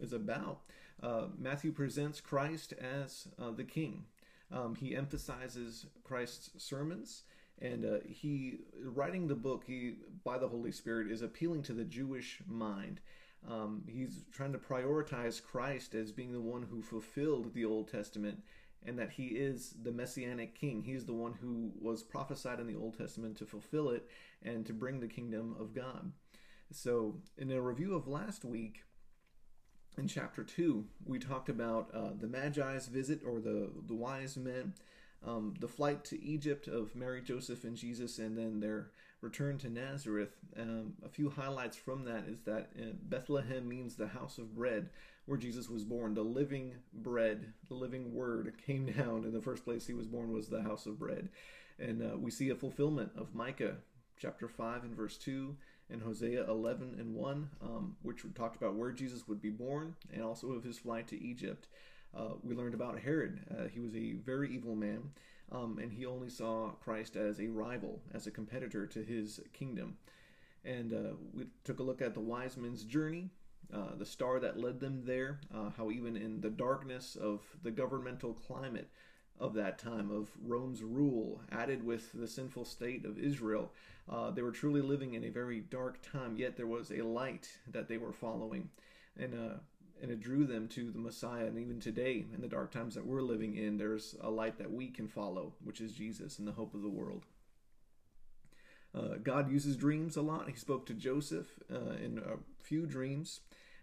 is 0.00 0.12
about. 0.12 0.60
Uh, 1.02 1.26
Matthew 1.38 1.72
presents 1.72 2.20
Christ 2.20 2.72
as 2.72 3.28
uh, 3.40 3.50
the 3.50 3.64
King. 3.64 4.04
Um, 4.50 4.74
he 4.74 4.96
emphasizes 4.96 5.86
Christ's 6.04 6.50
sermons, 6.62 7.22
and 7.60 7.84
uh, 7.84 7.98
he, 8.06 8.60
writing 8.82 9.26
the 9.26 9.34
book, 9.34 9.64
he 9.66 9.96
by 10.24 10.38
the 10.38 10.48
Holy 10.48 10.72
Spirit 10.72 11.10
is 11.10 11.22
appealing 11.22 11.62
to 11.64 11.72
the 11.72 11.84
Jewish 11.84 12.40
mind. 12.46 13.00
Um, 13.48 13.84
he's 13.86 14.24
trying 14.32 14.52
to 14.52 14.58
prioritize 14.58 15.42
Christ 15.42 15.94
as 15.94 16.10
being 16.10 16.32
the 16.32 16.40
one 16.40 16.62
who 16.62 16.82
fulfilled 16.82 17.54
the 17.54 17.64
Old 17.64 17.88
Testament, 17.88 18.42
and 18.84 18.98
that 18.98 19.10
he 19.10 19.26
is 19.26 19.74
the 19.82 19.92
messianic 19.92 20.58
king. 20.58 20.82
He's 20.82 21.04
the 21.04 21.12
one 21.12 21.34
who 21.40 21.70
was 21.80 22.02
prophesied 22.02 22.58
in 22.58 22.66
the 22.66 22.76
Old 22.76 22.96
Testament 22.96 23.36
to 23.38 23.46
fulfill 23.46 23.90
it 23.90 24.08
and 24.42 24.66
to 24.66 24.72
bring 24.72 24.98
the 24.98 25.08
kingdom 25.08 25.54
of 25.60 25.74
God. 25.74 26.12
So, 26.70 27.16
in 27.36 27.50
a 27.50 27.60
review 27.60 27.94
of 27.94 28.08
last 28.08 28.44
week, 28.44 28.82
in 29.98 30.06
chapter 30.08 30.44
2, 30.44 30.84
we 31.04 31.18
talked 31.18 31.48
about 31.48 31.90
uh, 31.92 32.10
the 32.18 32.26
Magi's 32.26 32.86
visit 32.86 33.20
or 33.26 33.40
the, 33.40 33.70
the 33.86 33.94
wise 33.94 34.36
men, 34.36 34.74
um, 35.26 35.54
the 35.60 35.68
flight 35.68 36.04
to 36.04 36.22
Egypt 36.22 36.68
of 36.68 36.94
Mary, 36.94 37.20
Joseph, 37.20 37.64
and 37.64 37.76
Jesus, 37.76 38.18
and 38.18 38.38
then 38.38 38.60
their 38.60 38.90
return 39.20 39.58
to 39.58 39.68
Nazareth. 39.68 40.36
Um, 40.56 40.94
a 41.04 41.08
few 41.08 41.30
highlights 41.30 41.76
from 41.76 42.04
that 42.04 42.24
is 42.28 42.40
that 42.42 42.70
uh, 42.78 42.92
Bethlehem 43.02 43.68
means 43.68 43.96
the 43.96 44.06
house 44.06 44.38
of 44.38 44.54
bread 44.54 44.90
where 45.26 45.38
Jesus 45.38 45.68
was 45.68 45.84
born. 45.84 46.14
The 46.14 46.22
living 46.22 46.74
bread, 46.94 47.52
the 47.68 47.74
living 47.74 48.14
word 48.14 48.54
came 48.64 48.86
down. 48.96 49.24
In 49.24 49.32
the 49.32 49.42
first 49.42 49.64
place 49.64 49.86
he 49.86 49.94
was 49.94 50.06
born 50.06 50.32
was 50.32 50.48
the 50.48 50.62
house 50.62 50.86
of 50.86 50.98
bread. 50.98 51.28
And 51.80 52.02
uh, 52.02 52.16
we 52.16 52.30
see 52.30 52.50
a 52.50 52.56
fulfillment 52.56 53.10
of 53.16 53.34
Micah 53.34 53.76
chapter 54.18 54.48
5 54.48 54.84
and 54.84 54.96
verse 54.96 55.16
2 55.16 55.56
and 55.90 56.02
Hosea 56.02 56.48
11 56.48 56.96
and 56.98 57.14
1, 57.14 57.50
um, 57.62 57.96
which 58.02 58.24
talked 58.34 58.56
about 58.56 58.74
where 58.74 58.92
Jesus 58.92 59.26
would 59.26 59.40
be 59.40 59.50
born 59.50 59.96
and 60.12 60.22
also 60.22 60.52
of 60.52 60.64
his 60.64 60.78
flight 60.78 61.08
to 61.08 61.22
Egypt. 61.22 61.68
Uh, 62.16 62.34
we 62.42 62.54
learned 62.54 62.74
about 62.74 62.98
Herod. 63.00 63.40
Uh, 63.50 63.68
he 63.68 63.80
was 63.80 63.94
a 63.94 64.12
very 64.12 64.54
evil 64.54 64.74
man, 64.74 65.10
um, 65.52 65.78
and 65.80 65.92
he 65.92 66.06
only 66.06 66.28
saw 66.28 66.70
Christ 66.82 67.16
as 67.16 67.40
a 67.40 67.48
rival, 67.48 68.00
as 68.12 68.26
a 68.26 68.30
competitor 68.30 68.86
to 68.86 69.02
his 69.02 69.40
kingdom. 69.52 69.96
And 70.64 70.92
uh, 70.92 71.14
we 71.32 71.46
took 71.64 71.78
a 71.78 71.82
look 71.82 72.02
at 72.02 72.14
the 72.14 72.20
wise 72.20 72.56
men's 72.56 72.84
journey, 72.84 73.30
uh, 73.72 73.94
the 73.96 74.06
star 74.06 74.40
that 74.40 74.58
led 74.58 74.80
them 74.80 75.02
there, 75.04 75.40
uh, 75.54 75.70
how 75.76 75.90
even 75.90 76.16
in 76.16 76.40
the 76.40 76.50
darkness 76.50 77.16
of 77.16 77.40
the 77.62 77.70
governmental 77.70 78.32
climate 78.32 78.88
of 79.40 79.54
that 79.54 79.78
time, 79.78 80.10
of 80.10 80.30
Rome's 80.44 80.82
rule, 80.82 81.40
added 81.50 81.84
with 81.84 82.12
the 82.12 82.26
sinful 82.26 82.64
state 82.64 83.04
of 83.04 83.18
Israel, 83.18 83.72
uh, 84.08 84.30
they 84.30 84.42
were 84.42 84.52
truly 84.52 84.80
living 84.80 85.14
in 85.14 85.24
a 85.24 85.30
very 85.30 85.60
dark 85.60 86.00
time, 86.02 86.36
yet 86.36 86.56
there 86.56 86.66
was 86.66 86.90
a 86.90 87.02
light 87.02 87.48
that 87.70 87.88
they 87.88 87.98
were 87.98 88.12
following. 88.12 88.70
And, 89.16 89.34
uh, 89.34 89.54
and 90.00 90.10
it 90.10 90.20
drew 90.20 90.44
them 90.44 90.68
to 90.68 90.90
the 90.90 90.98
Messiah. 90.98 91.46
And 91.46 91.58
even 91.58 91.80
today, 91.80 92.24
in 92.32 92.40
the 92.40 92.48
dark 92.48 92.70
times 92.70 92.94
that 92.94 93.06
we're 93.06 93.22
living 93.22 93.56
in, 93.56 93.76
there's 93.76 94.14
a 94.20 94.30
light 94.30 94.58
that 94.58 94.72
we 94.72 94.88
can 94.88 95.08
follow, 95.08 95.54
which 95.62 95.80
is 95.80 95.92
Jesus 95.92 96.38
and 96.38 96.46
the 96.46 96.52
hope 96.52 96.74
of 96.74 96.82
the 96.82 96.88
world. 96.88 97.24
Uh, 98.94 99.16
God 99.22 99.50
uses 99.50 99.76
dreams 99.76 100.16
a 100.16 100.22
lot. 100.22 100.48
He 100.48 100.56
spoke 100.56 100.86
to 100.86 100.94
Joseph 100.94 101.58
uh, 101.72 101.96
in 102.02 102.18
a 102.18 102.38
few 102.62 102.86
dreams, 102.86 103.40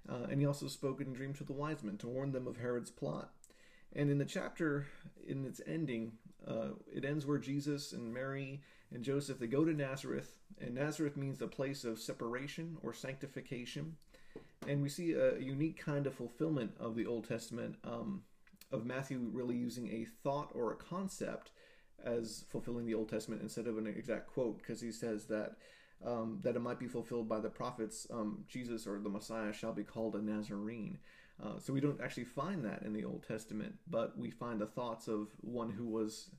uh, 0.09 0.27
and 0.29 0.39
he 0.39 0.47
also 0.47 0.67
spoke 0.67 0.99
in 0.99 1.07
a 1.07 1.13
dream 1.13 1.33
to 1.35 1.43
the 1.43 1.53
wise 1.53 1.83
men 1.83 1.97
to 1.97 2.07
warn 2.07 2.31
them 2.31 2.47
of 2.47 2.57
Herod's 2.57 2.91
plot. 2.91 3.31
And 3.95 4.09
in 4.09 4.17
the 4.17 4.25
chapter, 4.25 4.87
in 5.25 5.45
its 5.45 5.61
ending, 5.65 6.13
uh, 6.47 6.69
it 6.93 7.05
ends 7.05 7.25
where 7.25 7.37
Jesus 7.37 7.93
and 7.93 8.13
Mary 8.13 8.61
and 8.93 9.03
Joseph 9.03 9.39
they 9.39 9.47
go 9.47 9.65
to 9.65 9.73
Nazareth, 9.73 10.35
and 10.59 10.75
Nazareth 10.75 11.17
means 11.17 11.39
the 11.39 11.47
place 11.47 11.83
of 11.83 11.99
separation 11.99 12.77
or 12.83 12.93
sanctification. 12.93 13.95
And 14.67 14.81
we 14.81 14.89
see 14.89 15.13
a 15.13 15.39
unique 15.39 15.77
kind 15.83 16.07
of 16.07 16.13
fulfillment 16.13 16.71
of 16.79 16.95
the 16.95 17.05
Old 17.05 17.27
Testament 17.27 17.75
um, 17.83 18.23
of 18.71 18.85
Matthew 18.85 19.29
really 19.31 19.55
using 19.55 19.87
a 19.87 20.05
thought 20.23 20.49
or 20.53 20.71
a 20.71 20.75
concept 20.75 21.51
as 22.03 22.45
fulfilling 22.49 22.85
the 22.85 22.93
Old 22.93 23.09
Testament 23.09 23.41
instead 23.41 23.67
of 23.67 23.77
an 23.77 23.87
exact 23.87 24.27
quote, 24.27 24.57
because 24.57 24.81
he 24.81 24.91
says 24.91 25.25
that 25.25 25.55
um, 26.05 26.39
that 26.43 26.55
it 26.55 26.61
might 26.61 26.79
be 26.79 26.87
fulfilled 26.87 27.29
by 27.29 27.39
the 27.39 27.49
prophets. 27.49 28.05
Um, 28.11 28.43
Jesus 28.47 28.85
or 28.85 28.99
the 28.99 29.09
Messiah 29.09 29.53
shall 29.53 29.73
be 29.73 29.83
called 29.83 30.15
a 30.15 30.21
Nazarene. 30.21 30.99
Uh, 31.43 31.59
so 31.59 31.73
we 31.73 31.81
don't 31.81 32.01
actually 32.01 32.23
find 32.23 32.63
that 32.63 32.83
in 32.83 32.93
the 32.93 33.03
Old 33.03 33.25
Testament, 33.27 33.75
but 33.87 34.17
we 34.17 34.31
find 34.31 34.59
the 34.59 34.65
thoughts 34.65 35.07
of 35.07 35.27
one 35.41 35.69
who 35.69 35.85
was 35.85 36.29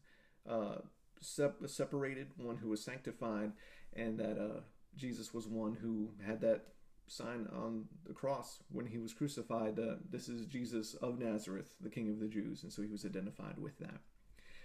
uh, 0.48 0.76
sep- 1.20 1.66
separated, 1.66 2.28
one 2.36 2.56
who 2.56 2.70
was 2.70 2.82
sanctified, 2.82 3.52
and 3.94 4.18
that 4.18 4.38
uh, 4.38 4.60
Jesus 4.96 5.34
was 5.34 5.46
one 5.46 5.76
who 5.80 6.10
had 6.26 6.40
that 6.40 6.64
sign 7.08 7.46
on 7.54 7.84
the 8.06 8.12
cross 8.12 8.62
when 8.70 8.86
he 8.86 8.98
was 8.98 9.12
crucified. 9.12 9.78
This 10.10 10.28
is 10.28 10.46
Jesus 10.46 10.94
of 10.94 11.18
Nazareth, 11.18 11.74
the 11.80 11.90
King 11.90 12.08
of 12.08 12.18
the 12.18 12.26
Jews, 12.26 12.62
and 12.62 12.72
so 12.72 12.82
he 12.82 12.88
was 12.88 13.04
identified 13.04 13.58
with 13.58 13.78
that. 13.78 14.00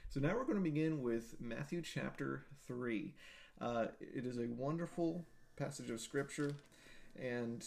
So 0.10 0.20
now 0.20 0.36
we're 0.36 0.46
going 0.46 0.58
to 0.58 0.64
begin 0.64 1.02
with 1.02 1.36
Matthew 1.40 1.82
chapter 1.82 2.46
3. 2.68 3.14
Uh, 3.60 3.86
it 4.00 4.26
is 4.26 4.38
a 4.38 4.48
wonderful 4.48 5.26
passage 5.56 5.90
of 5.90 6.02
scripture, 6.02 6.56
and 7.22 7.64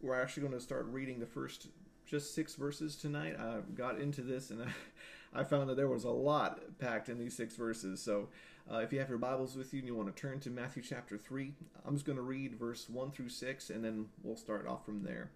we're 0.00 0.20
actually 0.20 0.42
going 0.42 0.54
to 0.54 0.60
start 0.60 0.86
reading 0.86 1.18
the 1.18 1.26
first 1.26 1.68
just 2.08 2.34
six 2.34 2.54
verses 2.54 2.96
tonight. 2.96 3.36
I 3.38 3.58
got 3.74 4.00
into 4.00 4.22
this 4.22 4.50
and 4.50 4.62
I, 5.34 5.44
found 5.44 5.68
that 5.68 5.76
there 5.76 5.88
was 5.88 6.04
a 6.04 6.10
lot 6.10 6.60
packed 6.78 7.08
in 7.08 7.18
these 7.18 7.36
six 7.36 7.54
verses. 7.54 8.02
So 8.02 8.28
uh, 8.70 8.78
if 8.78 8.92
you 8.92 8.98
have 8.98 9.10
your 9.10 9.18
Bibles 9.18 9.56
with 9.56 9.72
you 9.74 9.80
and 9.80 9.86
you 9.86 9.94
want 9.94 10.14
to 10.14 10.20
turn 10.20 10.40
to 10.40 10.50
Matthew 10.50 10.82
chapter 10.82 11.18
3, 11.18 11.52
I'm 11.86 11.94
just 11.94 12.06
going 12.06 12.16
to 12.16 12.22
read 12.22 12.58
verse 12.58 12.88
1 12.88 13.10
through 13.10 13.28
6 13.28 13.70
and 13.70 13.84
then 13.84 14.06
we'll 14.22 14.36
start 14.36 14.66
off 14.66 14.86
from 14.86 15.02
there. 15.02 15.30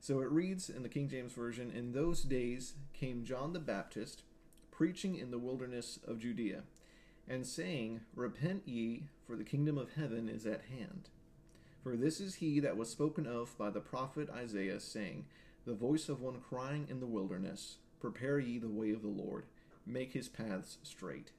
So 0.00 0.20
it 0.20 0.30
reads 0.30 0.68
in 0.68 0.82
the 0.82 0.88
King 0.88 1.08
James 1.08 1.32
Version 1.32 1.70
In 1.70 1.92
those 1.92 2.22
days 2.22 2.74
came 2.92 3.24
John 3.24 3.52
the 3.52 3.60
Baptist, 3.60 4.22
preaching 4.70 5.16
in 5.16 5.30
the 5.30 5.38
wilderness 5.38 5.98
of 6.06 6.18
Judea, 6.18 6.62
and 7.28 7.46
saying, 7.46 8.00
Repent 8.14 8.62
ye, 8.66 9.04
for 9.26 9.36
the 9.36 9.44
kingdom 9.44 9.78
of 9.78 9.94
heaven 9.94 10.28
is 10.28 10.44
at 10.44 10.62
hand. 10.76 11.08
For 11.82 11.96
this 11.96 12.20
is 12.20 12.36
he 12.36 12.60
that 12.60 12.76
was 12.76 12.90
spoken 12.90 13.26
of 13.26 13.56
by 13.56 13.70
the 13.70 13.80
prophet 13.80 14.28
Isaiah, 14.28 14.80
saying, 14.80 15.24
the 15.66 15.74
voice 15.74 16.08
of 16.08 16.20
one 16.20 16.40
crying 16.40 16.86
in 16.88 17.00
the 17.00 17.06
wilderness, 17.06 17.78
Prepare 18.00 18.38
ye 18.38 18.58
the 18.58 18.68
way 18.68 18.92
of 18.92 19.02
the 19.02 19.08
Lord, 19.08 19.46
make 19.84 20.12
his 20.12 20.28
paths 20.28 20.78
straight. 20.84 21.32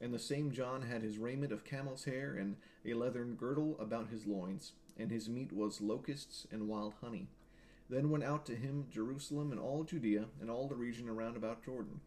And 0.00 0.14
the 0.14 0.18
same 0.18 0.52
John 0.52 0.82
had 0.82 1.02
his 1.02 1.18
raiment 1.18 1.52
of 1.52 1.64
camel's 1.64 2.04
hair, 2.04 2.36
and 2.36 2.56
a 2.84 2.94
leathern 2.94 3.34
girdle 3.34 3.76
about 3.80 4.10
his 4.10 4.26
loins, 4.26 4.72
and 4.96 5.10
his 5.10 5.28
meat 5.28 5.52
was 5.52 5.80
locusts 5.80 6.46
and 6.52 6.68
wild 6.68 6.94
honey. 7.00 7.28
Then 7.90 8.10
went 8.10 8.24
out 8.24 8.46
to 8.46 8.54
him 8.54 8.86
Jerusalem 8.90 9.50
and 9.50 9.60
all 9.60 9.82
Judea, 9.82 10.26
and 10.40 10.48
all 10.48 10.68
the 10.68 10.76
region 10.76 11.08
around 11.08 11.36
about 11.36 11.64
Jordan, 11.64 12.00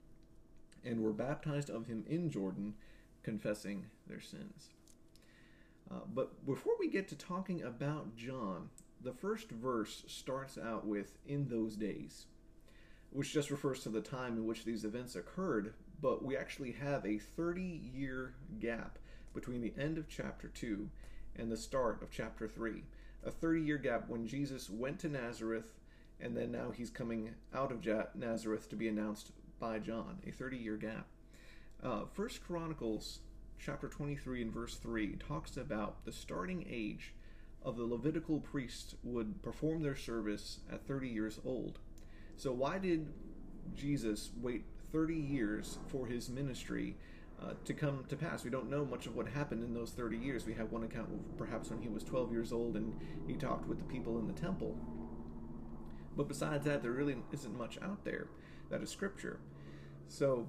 and 0.85 1.01
were 1.01 1.11
baptized 1.11 1.69
of 1.69 1.87
him 1.87 2.05
in 2.07 2.29
Jordan, 2.29 2.75
confessing 3.23 3.87
their 4.07 4.21
sins. 4.21 4.69
Uh, 5.91 6.01
but 6.13 6.45
before 6.45 6.73
we 6.79 6.87
get 6.87 7.07
to 7.09 7.15
talking 7.15 7.61
about 7.61 8.15
John, 8.15 8.69
the 9.03 9.13
first 9.13 9.49
verse 9.49 10.03
starts 10.07 10.57
out 10.57 10.85
with 10.85 11.17
in 11.27 11.47
those 11.47 11.75
days, 11.75 12.25
which 13.11 13.33
just 13.33 13.51
refers 13.51 13.81
to 13.83 13.89
the 13.89 14.01
time 14.01 14.37
in 14.37 14.45
which 14.45 14.65
these 14.65 14.83
events 14.83 15.15
occurred, 15.15 15.73
but 16.01 16.23
we 16.23 16.35
actually 16.35 16.71
have 16.71 17.05
a 17.05 17.17
30 17.17 17.61
year 17.93 18.33
gap 18.59 18.99
between 19.33 19.61
the 19.61 19.73
end 19.77 19.97
of 19.97 20.09
chapter 20.09 20.47
2 20.47 20.89
and 21.35 21.51
the 21.51 21.57
start 21.57 22.01
of 22.01 22.11
chapter 22.11 22.47
3. 22.47 22.83
A 23.25 23.31
30 23.31 23.61
year 23.61 23.77
gap 23.77 24.07
when 24.07 24.27
Jesus 24.27 24.69
went 24.69 24.99
to 24.99 25.09
Nazareth 25.09 25.73
and 26.19 26.35
then 26.35 26.51
now 26.51 26.71
he's 26.71 26.89
coming 26.89 27.29
out 27.53 27.71
of 27.71 27.85
Nazareth 28.15 28.69
to 28.69 28.75
be 28.75 28.87
announced 28.87 29.31
by 29.59 29.79
John. 29.79 30.19
A 30.25 30.31
30 30.31 30.57
year 30.57 30.77
gap. 30.77 31.07
Uh, 31.83 32.01
First 32.11 32.43
Chronicles 32.43 33.19
chapter 33.59 33.87
23 33.87 34.43
and 34.43 34.53
verse 34.53 34.75
3 34.75 35.15
talks 35.15 35.57
about 35.57 36.05
the 36.05 36.11
starting 36.11 36.65
age 36.69 37.13
of 37.63 37.77
the 37.77 37.83
Levitical 37.83 38.39
priests 38.39 38.95
would 39.03 39.41
perform 39.41 39.83
their 39.83 39.95
service 39.95 40.59
at 40.71 40.87
30 40.87 41.09
years 41.09 41.39
old. 41.45 41.79
So, 42.37 42.51
why 42.51 42.77
did 42.77 43.07
Jesus 43.75 44.31
wait 44.39 44.63
30 44.91 45.15
years 45.15 45.79
for 45.87 46.05
his 46.05 46.29
ministry 46.29 46.95
uh, 47.41 47.53
to 47.65 47.73
come 47.73 48.05
to 48.07 48.15
pass? 48.15 48.43
We 48.43 48.49
don't 48.49 48.69
know 48.69 48.85
much 48.85 49.07
of 49.07 49.15
what 49.15 49.27
happened 49.27 49.63
in 49.63 49.73
those 49.73 49.91
30 49.91 50.17
years. 50.17 50.45
We 50.45 50.53
have 50.53 50.71
one 50.71 50.83
account 50.83 51.09
of 51.09 51.37
perhaps 51.37 51.69
when 51.69 51.81
he 51.81 51.89
was 51.89 52.03
12 52.03 52.31
years 52.31 52.53
old 52.53 52.75
and 52.75 52.93
he 53.27 53.33
talked 53.33 53.67
with 53.67 53.79
the 53.79 53.85
people 53.85 54.19
in 54.19 54.27
the 54.27 54.33
temple. 54.33 54.77
But 56.15 56.27
besides 56.27 56.65
that, 56.65 56.81
there 56.81 56.91
really 56.91 57.17
isn't 57.31 57.57
much 57.57 57.77
out 57.81 58.03
there 58.03 58.27
that 58.69 58.81
is 58.81 58.89
scripture. 58.89 59.39
So, 60.07 60.47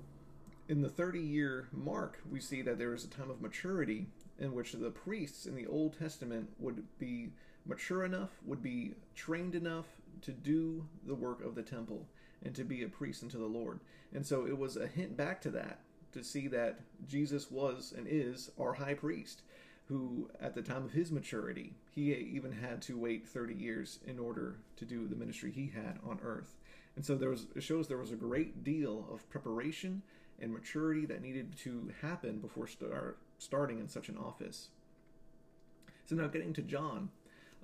in 0.68 0.82
the 0.82 0.88
30 0.88 1.20
year 1.20 1.68
mark, 1.72 2.20
we 2.30 2.40
see 2.40 2.62
that 2.62 2.78
there 2.78 2.94
is 2.94 3.04
a 3.04 3.08
time 3.08 3.30
of 3.30 3.40
maturity 3.40 4.06
in 4.38 4.54
which 4.54 4.72
the 4.72 4.90
priests 4.90 5.46
in 5.46 5.54
the 5.54 5.66
Old 5.66 5.98
Testament 5.98 6.48
would 6.58 6.84
be 6.98 7.30
mature 7.66 8.04
enough, 8.04 8.30
would 8.44 8.62
be 8.62 8.94
trained 9.14 9.54
enough 9.54 9.86
to 10.22 10.32
do 10.32 10.86
the 11.06 11.14
work 11.14 11.44
of 11.44 11.54
the 11.54 11.62
temple 11.62 12.06
and 12.44 12.54
to 12.54 12.64
be 12.64 12.82
a 12.82 12.88
priest 12.88 13.22
unto 13.22 13.38
the 13.38 13.46
Lord. 13.46 13.80
And 14.14 14.24
so 14.24 14.46
it 14.46 14.56
was 14.56 14.76
a 14.76 14.86
hint 14.86 15.16
back 15.16 15.40
to 15.42 15.50
that 15.50 15.80
to 16.12 16.24
see 16.24 16.48
that 16.48 16.80
Jesus 17.06 17.50
was 17.50 17.92
and 17.96 18.06
is 18.08 18.50
our 18.58 18.72
high 18.72 18.94
priest, 18.94 19.42
who 19.86 20.30
at 20.40 20.54
the 20.54 20.62
time 20.62 20.84
of 20.84 20.92
his 20.92 21.10
maturity, 21.10 21.74
he 21.94 22.14
even 22.14 22.52
had 22.52 22.80
to 22.82 22.98
wait 22.98 23.26
30 23.26 23.54
years 23.54 23.98
in 24.06 24.18
order 24.18 24.56
to 24.76 24.84
do 24.84 25.06
the 25.06 25.16
ministry 25.16 25.50
he 25.50 25.72
had 25.74 25.98
on 26.06 26.20
earth. 26.22 26.56
And 26.96 27.04
so 27.04 27.14
there 27.14 27.30
was 27.30 27.46
it 27.54 27.62
shows 27.62 27.88
there 27.88 27.98
was 27.98 28.12
a 28.12 28.16
great 28.16 28.64
deal 28.64 29.06
of 29.12 29.28
preparation 29.30 30.02
and 30.40 30.52
maturity 30.52 31.06
that 31.06 31.22
needed 31.22 31.56
to 31.58 31.90
happen 32.02 32.38
before 32.38 32.66
start, 32.66 33.18
starting 33.38 33.78
in 33.78 33.88
such 33.88 34.08
an 34.08 34.18
office. 34.18 34.68
So 36.06 36.16
now 36.16 36.26
getting 36.26 36.52
to 36.54 36.62
John, 36.62 37.10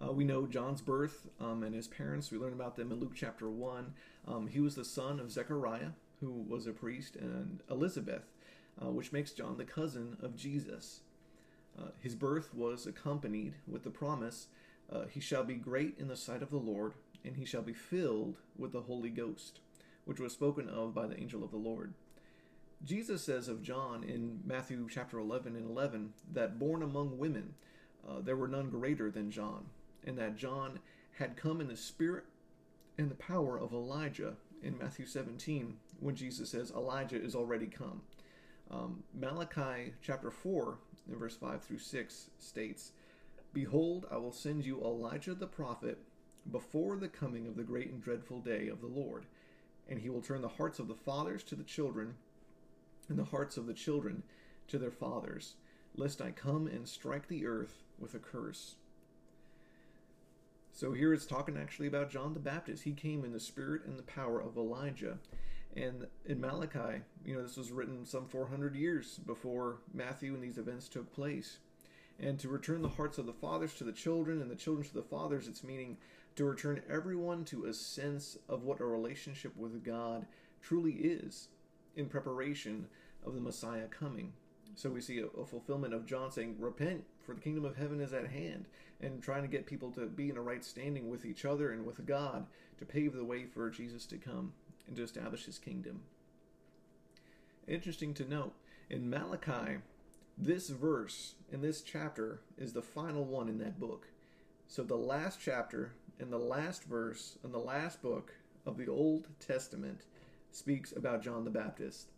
uh, 0.02 0.12
we 0.12 0.24
know 0.24 0.46
John's 0.46 0.80
birth 0.80 1.28
um, 1.40 1.62
and 1.62 1.74
his 1.74 1.88
parents. 1.88 2.30
We 2.30 2.38
learn 2.38 2.52
about 2.52 2.76
them 2.76 2.92
in 2.92 3.00
Luke 3.00 3.14
chapter 3.14 3.48
1. 3.48 3.92
Um, 4.26 4.46
he 4.48 4.60
was 4.60 4.74
the 4.74 4.84
son 4.84 5.20
of 5.20 5.30
Zechariah, 5.30 5.90
who 6.20 6.44
was 6.48 6.66
a 6.66 6.72
priest, 6.72 7.16
and 7.16 7.62
Elizabeth, 7.70 8.24
uh, 8.82 8.90
which 8.90 9.12
makes 9.12 9.32
John 9.32 9.56
the 9.56 9.64
cousin 9.64 10.16
of 10.20 10.36
Jesus. 10.36 11.00
Uh, 11.78 11.88
his 12.00 12.14
birth 12.14 12.54
was 12.54 12.86
accompanied 12.86 13.54
with 13.66 13.82
the 13.82 13.90
promise 13.90 14.46
uh, 14.92 15.06
He 15.10 15.20
shall 15.20 15.44
be 15.44 15.54
great 15.54 15.96
in 15.98 16.08
the 16.08 16.16
sight 16.16 16.42
of 16.42 16.50
the 16.50 16.56
Lord, 16.56 16.94
and 17.24 17.36
he 17.36 17.44
shall 17.44 17.62
be 17.62 17.72
filled 17.72 18.36
with 18.56 18.72
the 18.72 18.82
Holy 18.82 19.10
Ghost, 19.10 19.60
which 20.04 20.20
was 20.20 20.32
spoken 20.32 20.68
of 20.68 20.94
by 20.94 21.06
the 21.06 21.18
angel 21.18 21.42
of 21.42 21.50
the 21.50 21.56
Lord. 21.56 21.94
Jesus 22.82 23.22
says 23.22 23.48
of 23.48 23.62
John 23.62 24.04
in 24.04 24.40
Matthew 24.44 24.86
chapter 24.90 25.18
11 25.18 25.56
and 25.56 25.68
11 25.70 26.12
that 26.32 26.58
born 26.58 26.82
among 26.82 27.18
women, 27.18 27.54
uh, 28.06 28.20
there 28.20 28.36
were 28.36 28.48
none 28.48 28.70
greater 28.70 29.10
than 29.10 29.30
John, 29.30 29.66
and 30.06 30.18
that 30.18 30.36
John 30.36 30.80
had 31.12 31.36
come 31.36 31.60
in 31.60 31.68
the 31.68 31.76
spirit 31.76 32.24
and 32.98 33.10
the 33.10 33.14
power 33.14 33.58
of 33.58 33.72
Elijah 33.72 34.34
in 34.62 34.78
Matthew 34.78 35.06
17 35.06 35.76
when 36.00 36.14
Jesus 36.14 36.50
says 36.50 36.72
Elijah 36.72 37.20
is 37.20 37.34
already 37.34 37.66
come. 37.66 38.02
Um, 38.70 39.02
Malachi 39.14 39.94
chapter 40.02 40.30
4, 40.30 40.78
in 41.10 41.18
verse 41.18 41.36
5 41.36 41.62
through 41.62 41.78
6 41.78 42.30
states, 42.38 42.92
Behold, 43.52 44.06
I 44.10 44.16
will 44.16 44.32
send 44.32 44.64
you 44.64 44.80
Elijah 44.80 45.34
the 45.34 45.46
prophet 45.46 45.98
before 46.50 46.96
the 46.96 47.08
coming 47.08 47.46
of 47.46 47.56
the 47.56 47.62
great 47.62 47.90
and 47.90 48.02
dreadful 48.02 48.40
day 48.40 48.68
of 48.68 48.80
the 48.80 48.86
Lord, 48.86 49.26
and 49.88 50.00
he 50.00 50.10
will 50.10 50.22
turn 50.22 50.42
the 50.42 50.48
hearts 50.48 50.78
of 50.78 50.88
the 50.88 50.94
fathers 50.94 51.42
to 51.44 51.54
the 51.54 51.62
children, 51.62 52.14
and 53.08 53.18
the 53.18 53.24
hearts 53.24 53.56
of 53.56 53.66
the 53.66 53.74
children 53.74 54.22
to 54.68 54.78
their 54.78 54.90
fathers, 54.90 55.54
lest 55.96 56.20
I 56.20 56.30
come 56.30 56.66
and 56.66 56.88
strike 56.88 57.28
the 57.28 57.46
earth 57.46 57.82
with 57.98 58.14
a 58.14 58.18
curse. 58.18 58.76
So 60.72 60.92
here 60.92 61.14
it's 61.14 61.26
talking 61.26 61.56
actually 61.56 61.86
about 61.86 62.10
John 62.10 62.34
the 62.34 62.40
Baptist. 62.40 62.82
He 62.82 62.92
came 62.92 63.24
in 63.24 63.32
the 63.32 63.40
spirit 63.40 63.84
and 63.86 63.96
the 63.98 64.02
power 64.02 64.40
of 64.40 64.56
Elijah. 64.56 65.18
And 65.76 66.06
in 66.26 66.40
Malachi, 66.40 67.02
you 67.24 67.34
know, 67.34 67.42
this 67.42 67.56
was 67.56 67.70
written 67.70 68.04
some 68.04 68.26
400 68.26 68.74
years 68.74 69.20
before 69.24 69.78
Matthew 69.92 70.34
and 70.34 70.42
these 70.42 70.58
events 70.58 70.88
took 70.88 71.12
place. 71.12 71.58
And 72.18 72.38
to 72.40 72.48
return 72.48 72.82
the 72.82 72.88
hearts 72.88 73.18
of 73.18 73.26
the 73.26 73.32
fathers 73.32 73.74
to 73.74 73.84
the 73.84 73.92
children 73.92 74.40
and 74.40 74.50
the 74.50 74.56
children 74.56 74.86
to 74.86 74.94
the 74.94 75.02
fathers, 75.02 75.46
it's 75.46 75.64
meaning 75.64 75.96
to 76.36 76.44
return 76.44 76.82
everyone 76.88 77.44
to 77.46 77.66
a 77.66 77.74
sense 77.74 78.36
of 78.48 78.62
what 78.62 78.80
a 78.80 78.84
relationship 78.84 79.56
with 79.56 79.84
God 79.84 80.26
truly 80.60 80.92
is 80.92 81.48
in 81.96 82.06
preparation 82.06 82.86
of 83.24 83.34
the 83.34 83.40
Messiah 83.40 83.86
coming. 83.86 84.32
So 84.76 84.90
we 84.90 85.00
see 85.00 85.20
a, 85.20 85.26
a, 85.40 85.46
fulfillment 85.46 85.94
of 85.94 86.06
John 86.06 86.32
saying, 86.32 86.56
Repent, 86.58 87.04
for 87.24 87.34
the 87.34 87.40
kingdom 87.40 87.64
of 87.64 87.76
heaven 87.76 88.00
is 88.00 88.12
at 88.12 88.26
hand, 88.26 88.66
and 89.00 89.22
trying 89.22 89.42
to 89.42 89.48
get 89.48 89.66
people 89.66 89.90
to 89.92 90.06
be 90.06 90.30
in 90.30 90.36
a 90.36 90.42
right 90.42 90.64
standing 90.64 91.08
with 91.08 91.24
each 91.24 91.44
other 91.44 91.70
and 91.70 91.86
with 91.86 92.04
God 92.06 92.46
to 92.78 92.84
pave 92.84 93.14
the 93.14 93.24
way 93.24 93.44
for 93.44 93.70
Jesus 93.70 94.04
to 94.06 94.16
come 94.16 94.52
and 94.86 94.96
to 94.96 95.02
establish 95.02 95.44
his 95.44 95.58
kingdom. 95.58 96.00
Interesting 97.68 98.14
to 98.14 98.28
note, 98.28 98.52
in 98.90 99.08
Malachi, 99.08 99.78
this 100.36 100.68
verse 100.68 101.34
in 101.52 101.62
this 101.62 101.80
chapter 101.80 102.40
is 102.58 102.72
the 102.72 102.82
final 102.82 103.24
one 103.24 103.48
in 103.48 103.58
that 103.58 103.78
book. 103.78 104.08
So 104.66 104.82
the 104.82 104.96
last 104.96 105.38
chapter 105.40 105.92
and 106.18 106.32
the 106.32 106.38
last 106.38 106.84
verse 106.84 107.38
and 107.44 107.54
the 107.54 107.58
last 107.58 108.02
book 108.02 108.34
of 108.66 108.76
the 108.76 108.88
Old 108.88 109.28
Testament 109.38 110.00
speaks 110.54 110.92
about 110.92 111.22
John 111.22 111.44
the 111.44 111.50
Baptist. 111.50 112.10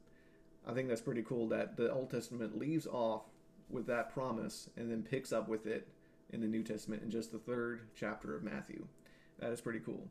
I 0.67 0.73
think 0.73 0.89
that's 0.89 1.01
pretty 1.01 1.23
cool 1.23 1.49
that 1.49 1.77
the 1.77 1.93
Old 1.93 2.11
Testament 2.11 2.59
leaves 2.59 2.87
off 2.87 3.23
with 3.69 3.87
that 3.87 4.13
promise 4.13 4.69
and 4.77 4.91
then 4.91 5.03
picks 5.03 5.33
up 5.33 5.49
with 5.49 5.67
it 5.67 5.89
in 6.31 6.41
the 6.41 6.47
New 6.47 6.63
Testament 6.63 7.03
in 7.03 7.11
just 7.11 7.33
the 7.33 7.39
third 7.39 7.89
chapter 7.95 8.35
of 8.35 8.43
Matthew. 8.43 8.87
That 9.39 9.53
is 9.53 9.61
pretty 9.61 9.81
cool. 9.81 10.09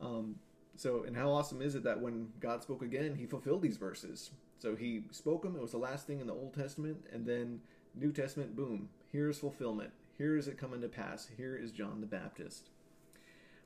Um, 0.00 0.36
so, 0.76 1.04
and 1.04 1.16
how 1.16 1.30
awesome 1.30 1.60
is 1.60 1.74
it 1.74 1.82
that 1.84 2.00
when 2.00 2.28
God 2.40 2.62
spoke 2.62 2.82
again, 2.82 3.14
he 3.14 3.26
fulfilled 3.26 3.62
these 3.62 3.76
verses? 3.76 4.30
So 4.58 4.76
he 4.76 5.04
spoke 5.10 5.42
them, 5.42 5.56
it 5.56 5.62
was 5.62 5.72
the 5.72 5.78
last 5.78 6.06
thing 6.06 6.20
in 6.20 6.26
the 6.26 6.34
Old 6.34 6.54
Testament, 6.54 7.04
and 7.12 7.26
then 7.26 7.60
New 7.94 8.12
Testament, 8.12 8.56
boom, 8.56 8.88
here's 9.12 9.38
fulfillment. 9.38 9.90
Here 10.16 10.36
is 10.36 10.48
it 10.48 10.58
coming 10.58 10.80
to 10.82 10.88
pass. 10.88 11.28
Here 11.36 11.56
is 11.56 11.70
John 11.70 12.00
the 12.00 12.06
Baptist. 12.06 12.70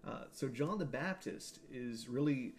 Uh, 0.06 0.24
so, 0.32 0.48
John 0.48 0.78
the 0.78 0.84
Baptist 0.84 1.60
is 1.72 2.08
really 2.08 2.54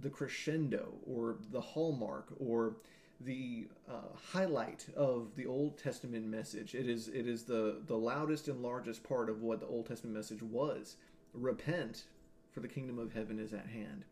the 0.00 0.10
crescendo 0.10 0.94
or 1.06 1.36
the 1.50 1.60
hallmark 1.60 2.28
or 2.38 2.76
the 3.20 3.66
uh, 3.90 4.16
highlight 4.32 4.86
of 4.96 5.34
the 5.34 5.46
Old 5.46 5.76
Testament 5.76 6.26
message. 6.26 6.74
It 6.74 6.88
is 6.88 7.08
it 7.08 7.26
is 7.26 7.44
the 7.44 7.82
the 7.86 7.96
loudest 7.96 8.48
and 8.48 8.62
largest 8.62 9.02
part 9.02 9.28
of 9.28 9.42
what 9.42 9.60
the 9.60 9.66
Old 9.66 9.86
Testament 9.86 10.16
message 10.16 10.42
was. 10.42 10.96
Repent, 11.34 12.04
for 12.52 12.60
the 12.60 12.68
kingdom 12.68 12.98
of 12.98 13.12
heaven 13.12 13.38
is 13.38 13.52
at 13.52 13.66
hand. 13.66 14.04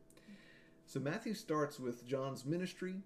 So 0.87 1.01
Matthew 1.01 1.35
starts 1.35 1.81
with 1.81 2.07
John's 2.07 2.45
ministry, 2.45 2.97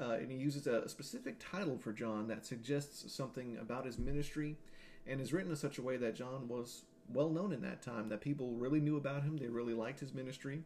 uh, 0.00 0.12
and 0.12 0.30
he 0.30 0.36
uses 0.36 0.66
a 0.66 0.88
specific 0.88 1.36
title 1.38 1.78
for 1.78 1.92
John 1.92 2.28
that 2.28 2.44
suggests 2.44 3.12
something 3.12 3.56
about 3.60 3.86
his 3.86 3.98
ministry, 3.98 4.56
and 5.06 5.20
is 5.20 5.32
written 5.32 5.50
in 5.50 5.56
such 5.56 5.78
a 5.78 5.82
way 5.82 5.96
that 5.98 6.14
John 6.14 6.48
was 6.48 6.82
well 7.12 7.30
known 7.30 7.52
in 7.52 7.62
that 7.62 7.82
time. 7.82 8.08
That 8.08 8.20
people 8.20 8.52
really 8.52 8.80
knew 8.80 8.96
about 8.96 9.22
him. 9.22 9.36
They 9.36 9.48
really 9.48 9.74
liked 9.74 10.00
his 10.00 10.14
ministry. 10.14 10.64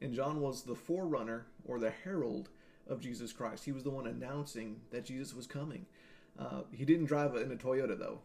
And 0.00 0.14
John 0.14 0.40
was 0.40 0.62
the 0.62 0.74
forerunner 0.74 1.46
or 1.64 1.78
the 1.78 1.90
herald 1.90 2.48
of 2.86 3.00
Jesus 3.00 3.32
Christ. 3.32 3.64
He 3.64 3.72
was 3.72 3.84
the 3.84 3.90
one 3.90 4.06
announcing 4.06 4.80
that 4.90 5.04
Jesus 5.04 5.34
was 5.34 5.46
coming. 5.46 5.86
Uh, 6.38 6.62
he 6.70 6.84
didn't 6.84 7.06
drive 7.06 7.34
in 7.34 7.50
a 7.50 7.56
Toyota 7.56 7.98
though. 7.98 8.20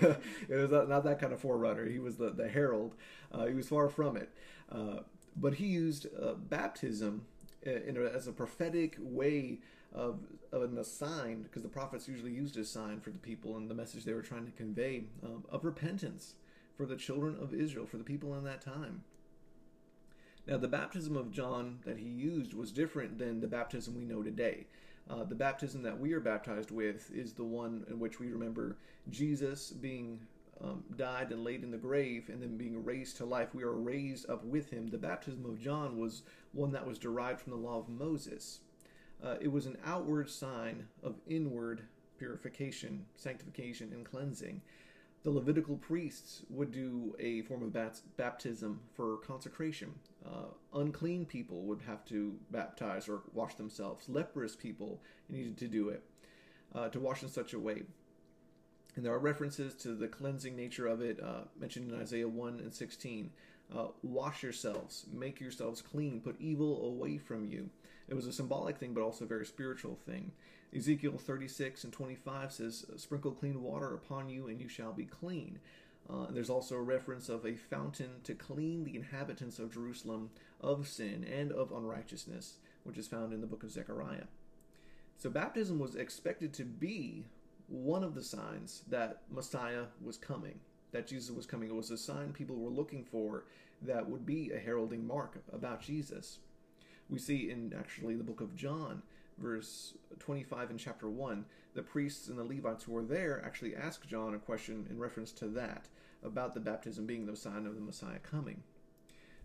it 0.48 0.54
was 0.54 0.70
not, 0.70 0.88
not, 0.88 1.04
that 1.04 1.18
kind 1.18 1.32
of 1.32 1.40
forerunner. 1.40 1.86
He 1.86 1.98
was 1.98 2.16
the, 2.16 2.30
the 2.30 2.48
herald. 2.48 2.94
Uh, 3.32 3.46
he 3.46 3.54
was 3.54 3.68
far 3.68 3.88
from 3.88 4.16
it. 4.16 4.30
Uh, 4.70 4.98
but 5.36 5.54
he 5.54 5.66
used 5.66 6.06
uh, 6.20 6.34
baptism 6.34 7.24
a, 7.66 8.14
as 8.14 8.28
a 8.28 8.32
prophetic 8.32 8.96
way 9.00 9.58
of, 9.94 10.18
of 10.52 10.62
a 10.62 10.84
sign, 10.84 11.42
because 11.42 11.62
the 11.62 11.68
prophets 11.68 12.08
usually 12.08 12.32
used 12.32 12.56
a 12.56 12.64
sign 12.64 13.00
for 13.00 13.10
the 13.10 13.18
people 13.18 13.56
and 13.56 13.70
the 13.70 13.74
message 13.74 14.04
they 14.04 14.12
were 14.12 14.22
trying 14.22 14.44
to 14.44 14.52
convey 14.52 15.04
um, 15.24 15.44
of 15.48 15.64
repentance 15.64 16.34
for 16.76 16.86
the 16.86 16.96
children 16.96 17.36
of 17.40 17.54
Israel, 17.54 17.86
for 17.86 17.96
the 17.96 18.04
people 18.04 18.34
in 18.36 18.44
that 18.44 18.60
time. 18.60 19.02
Now, 20.46 20.58
the 20.58 20.68
baptism 20.68 21.16
of 21.16 21.30
John 21.30 21.78
that 21.86 21.98
he 21.98 22.08
used 22.08 22.52
was 22.52 22.70
different 22.70 23.18
than 23.18 23.40
the 23.40 23.48
baptism 23.48 23.96
we 23.96 24.04
know 24.04 24.22
today. 24.22 24.66
Uh, 25.08 25.24
the 25.24 25.34
baptism 25.34 25.82
that 25.82 25.98
we 25.98 26.12
are 26.12 26.20
baptized 26.20 26.70
with 26.70 27.10
is 27.14 27.32
the 27.32 27.44
one 27.44 27.84
in 27.88 27.98
which 27.98 28.20
we 28.20 28.28
remember 28.28 28.76
Jesus 29.10 29.70
being 29.70 30.20
um, 30.60 30.84
died 30.96 31.30
and 31.30 31.44
laid 31.44 31.62
in 31.62 31.70
the 31.70 31.78
grave 31.78 32.28
and 32.28 32.42
then 32.42 32.56
being 32.56 32.84
raised 32.84 33.16
to 33.18 33.24
life. 33.24 33.54
We 33.54 33.62
are 33.64 33.72
raised 33.72 34.28
up 34.28 34.44
with 34.44 34.70
him. 34.70 34.88
The 34.88 34.98
baptism 34.98 35.44
of 35.46 35.60
John 35.60 35.98
was 35.98 36.22
one 36.52 36.72
that 36.72 36.86
was 36.86 36.98
derived 36.98 37.40
from 37.40 37.52
the 37.52 37.58
law 37.58 37.78
of 37.78 37.88
Moses. 37.88 38.60
Uh, 39.22 39.36
it 39.40 39.50
was 39.50 39.66
an 39.66 39.78
outward 39.84 40.30
sign 40.30 40.86
of 41.02 41.16
inward 41.26 41.82
purification, 42.18 43.06
sanctification, 43.16 43.92
and 43.92 44.04
cleansing 44.04 44.60
the 45.24 45.30
Levitical 45.30 45.76
priests 45.78 46.42
would 46.50 46.70
do 46.70 47.16
a 47.18 47.40
form 47.42 47.62
of 47.62 47.72
bat- 47.72 48.02
baptism 48.18 48.80
for 48.94 49.16
consecration. 49.18 49.94
Uh, 50.24 50.48
unclean 50.74 51.24
people 51.24 51.62
would 51.62 51.80
have 51.86 52.04
to 52.04 52.36
baptize 52.50 53.08
or 53.08 53.22
wash 53.32 53.54
themselves. 53.54 54.06
Leprous 54.08 54.54
people 54.54 55.00
needed 55.30 55.56
to 55.56 55.66
do 55.66 55.88
it, 55.88 56.04
uh, 56.74 56.88
to 56.90 57.00
wash 57.00 57.22
in 57.22 57.30
such 57.30 57.54
a 57.54 57.58
way. 57.58 57.82
And 58.96 59.04
there 59.04 59.14
are 59.14 59.18
references 59.18 59.74
to 59.76 59.94
the 59.94 60.08
cleansing 60.08 60.54
nature 60.54 60.86
of 60.86 61.00
it 61.00 61.18
uh, 61.20 61.44
mentioned 61.58 61.90
in 61.90 62.00
Isaiah 62.00 62.28
1 62.28 62.60
and 62.60 62.72
16. 62.72 63.30
Uh, 63.74 63.86
wash 64.02 64.42
yourselves, 64.42 65.06
make 65.10 65.40
yourselves 65.40 65.80
clean, 65.80 66.20
put 66.20 66.38
evil 66.38 66.86
away 66.86 67.16
from 67.16 67.46
you. 67.46 67.70
It 68.08 68.14
was 68.14 68.26
a 68.26 68.32
symbolic 68.32 68.78
thing, 68.78 68.92
but 68.92 69.02
also 69.02 69.24
a 69.24 69.28
very 69.28 69.46
spiritual 69.46 69.98
thing. 70.06 70.32
Ezekiel 70.76 71.16
36 71.16 71.84
and 71.84 71.92
25 71.92 72.52
says, 72.52 72.86
Sprinkle 72.96 73.32
clean 73.32 73.62
water 73.62 73.94
upon 73.94 74.28
you, 74.28 74.48
and 74.48 74.60
you 74.60 74.68
shall 74.68 74.92
be 74.92 75.04
clean. 75.04 75.58
Uh, 76.08 76.26
there's 76.30 76.50
also 76.50 76.74
a 76.74 76.82
reference 76.82 77.28
of 77.28 77.46
a 77.46 77.54
fountain 77.54 78.10
to 78.24 78.34
clean 78.34 78.84
the 78.84 78.96
inhabitants 78.96 79.58
of 79.58 79.72
Jerusalem 79.72 80.30
of 80.60 80.86
sin 80.86 81.24
and 81.24 81.50
of 81.52 81.72
unrighteousness, 81.72 82.54
which 82.82 82.98
is 82.98 83.08
found 83.08 83.32
in 83.32 83.40
the 83.40 83.46
book 83.46 83.62
of 83.62 83.70
Zechariah. 83.70 84.26
So 85.16 85.30
baptism 85.30 85.78
was 85.78 85.94
expected 85.94 86.52
to 86.54 86.64
be 86.64 87.24
one 87.68 88.04
of 88.04 88.14
the 88.14 88.22
signs 88.22 88.82
that 88.88 89.22
Messiah 89.30 89.84
was 90.02 90.18
coming, 90.18 90.58
that 90.92 91.06
Jesus 91.06 91.34
was 91.34 91.46
coming. 91.46 91.70
It 91.70 91.74
was 91.74 91.90
a 91.90 91.96
sign 91.96 92.32
people 92.32 92.56
were 92.56 92.70
looking 92.70 93.04
for 93.04 93.44
that 93.80 94.08
would 94.08 94.26
be 94.26 94.50
a 94.50 94.58
heralding 94.58 95.06
mark 95.06 95.38
about 95.52 95.80
Jesus. 95.80 96.38
We 97.08 97.18
see 97.18 97.50
in 97.50 97.74
actually 97.78 98.16
the 98.16 98.24
book 98.24 98.40
of 98.40 98.56
John, 98.56 99.02
verse 99.38 99.94
25 100.18 100.70
in 100.70 100.78
chapter 100.78 101.08
1, 101.08 101.44
the 101.74 101.82
priests 101.82 102.28
and 102.28 102.38
the 102.38 102.44
Levites 102.44 102.84
who 102.84 102.92
were 102.92 103.02
there 103.02 103.42
actually 103.44 103.74
asked 103.74 104.08
John 104.08 104.34
a 104.34 104.38
question 104.38 104.86
in 104.90 104.98
reference 104.98 105.32
to 105.32 105.48
that, 105.48 105.88
about 106.22 106.54
the 106.54 106.60
baptism 106.60 107.06
being 107.06 107.26
the 107.26 107.36
sign 107.36 107.66
of 107.66 107.74
the 107.74 107.80
Messiah 107.80 108.18
coming. 108.18 108.62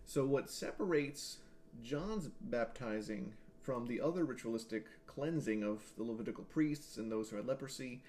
So, 0.06 0.24
what 0.24 0.50
separates 0.50 1.38
John's 1.82 2.28
baptizing 2.40 3.34
from 3.62 3.86
the 3.86 4.00
other 4.00 4.24
ritualistic 4.24 4.86
cleansing 5.06 5.62
of 5.62 5.82
the 5.96 6.02
Levitical 6.02 6.44
priests 6.44 6.96
and 6.96 7.12
those 7.12 7.30
who 7.30 7.36
had 7.36 7.46
leprosy, 7.46 8.02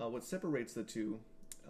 uh, 0.00 0.08
what 0.08 0.24
separates 0.24 0.74
the 0.74 0.82
two 0.82 1.20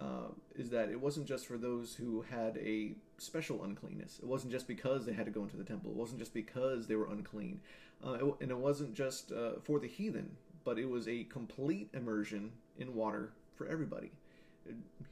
uh, 0.00 0.28
is 0.54 0.70
that 0.70 0.90
it 0.90 1.00
wasn't 1.00 1.26
just 1.26 1.46
for 1.46 1.56
those 1.56 1.94
who 1.94 2.22
had 2.22 2.58
a 2.58 2.92
special 3.18 3.64
uncleanness. 3.64 4.18
It 4.22 4.26
wasn't 4.26 4.52
just 4.52 4.68
because 4.68 5.06
they 5.06 5.12
had 5.12 5.26
to 5.26 5.30
go 5.30 5.42
into 5.42 5.56
the 5.56 5.64
temple. 5.64 5.90
It 5.90 5.96
wasn't 5.96 6.18
just 6.18 6.34
because 6.34 6.86
they 6.86 6.96
were 6.96 7.10
unclean. 7.10 7.60
Uh, 8.04 8.12
it, 8.12 8.34
and 8.40 8.50
it 8.50 8.58
wasn't 8.58 8.94
just 8.94 9.32
uh, 9.32 9.52
for 9.62 9.78
the 9.78 9.86
heathen, 9.86 10.36
but 10.64 10.78
it 10.78 10.88
was 10.88 11.08
a 11.08 11.24
complete 11.24 11.88
immersion 11.94 12.52
in 12.78 12.94
water 12.94 13.32
for 13.54 13.66
everybody. 13.66 14.10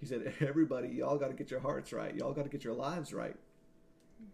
He 0.01 0.07
said, 0.07 0.35
Everybody, 0.41 0.89
y'all 0.89 1.17
got 1.17 1.29
to 1.29 1.35
get 1.35 1.51
your 1.51 1.61
hearts 1.61 1.93
right. 1.93 2.15
Y'all 2.15 2.33
got 2.33 2.45
to 2.45 2.51
get 2.51 2.65
your 2.65 2.75
lives 2.75 3.13
right. 3.15 3.37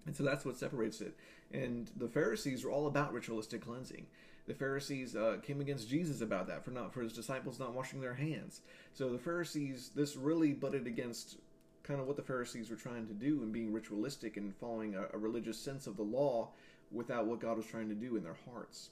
And 0.07 0.17
so 0.17 0.23
that's 0.23 0.45
what 0.45 0.57
separates 0.57 1.01
it. 1.01 1.17
And 1.53 1.91
the 1.97 2.09
Pharisees 2.09 2.65
were 2.65 2.71
all 2.71 2.87
about 2.87 3.13
ritualistic 3.13 3.63
cleansing. 3.65 4.07
The 4.47 4.55
Pharisees 4.55 5.15
uh, 5.15 5.37
came 5.43 5.61
against 5.61 5.89
Jesus 5.89 6.21
about 6.21 6.49
that 6.49 6.65
for 6.65 6.71
not 6.71 6.93
for 6.93 7.03
his 7.03 7.13
disciples 7.13 7.59
not 7.59 7.75
washing 7.75 8.01
their 8.01 8.15
hands. 8.15 8.63
So 8.95 9.11
the 9.11 9.19
Pharisees, 9.19 9.91
this 9.95 10.17
really 10.17 10.53
butted 10.53 10.87
against 10.87 11.39
kind 11.83 12.01
of 12.01 12.07
what 12.07 12.17
the 12.17 12.23
Pharisees 12.23 12.71
were 12.71 12.77
trying 12.77 13.07
to 13.07 13.15
do 13.15 13.43
and 13.43 13.53
being 13.53 13.73
ritualistic 13.73 14.37
and 14.37 14.55
following 14.57 14.95
a, 14.95 15.07
a 15.13 15.19
religious 15.19 15.59
sense 15.59 15.87
of 15.87 15.97
the 15.97 16.03
law 16.03 16.49
without 16.91 17.27
what 17.27 17.41
God 17.41 17.57
was 17.57 17.67
trying 17.67 17.89
to 17.89 17.95
do 17.95 18.17
in 18.17 18.25
their 18.25 18.37
hearts. 18.51 18.91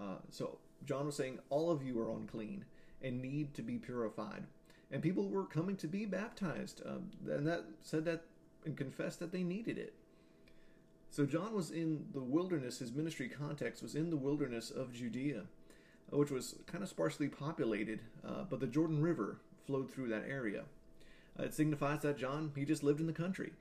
Uh, 0.00 0.16
so 0.30 0.58
John 0.84 1.06
was 1.06 1.16
saying, 1.16 1.38
all 1.50 1.70
of 1.70 1.82
you 1.82 1.98
are 2.00 2.10
unclean 2.10 2.64
and 3.02 3.22
need 3.22 3.54
to 3.54 3.62
be 3.62 3.78
purified. 3.78 4.44
And 4.90 5.02
people 5.02 5.28
were 5.28 5.44
coming 5.44 5.76
to 5.76 5.88
be 5.88 6.04
baptized, 6.04 6.82
um, 6.86 7.10
and 7.28 7.46
that 7.46 7.64
said 7.82 8.04
that 8.04 8.24
and 8.64 8.76
confessed 8.76 9.18
that 9.20 9.32
they 9.32 9.42
needed 9.42 9.78
it. 9.78 9.94
So 11.14 11.24
John 11.24 11.54
was 11.54 11.70
in 11.70 12.06
the 12.12 12.24
wilderness, 12.24 12.80
his 12.80 12.90
ministry 12.90 13.28
context 13.28 13.84
was 13.84 13.94
in 13.94 14.10
the 14.10 14.16
wilderness 14.16 14.72
of 14.72 14.92
Judea, 14.92 15.42
uh, 16.12 16.16
which 16.16 16.32
was 16.32 16.56
kind 16.66 16.82
of 16.82 16.90
sparsely 16.90 17.28
populated, 17.28 18.00
uh, 18.26 18.42
but 18.50 18.58
the 18.58 18.66
Jordan 18.66 19.00
River 19.00 19.38
flowed 19.64 19.88
through 19.88 20.08
that 20.08 20.24
area. 20.28 20.64
Uh, 21.38 21.44
it 21.44 21.54
signifies 21.54 22.02
that 22.02 22.18
John, 22.18 22.50
he 22.56 22.64
just 22.64 22.82
lived 22.82 22.98
in 22.98 23.06
the 23.06 23.12
country. 23.12 23.52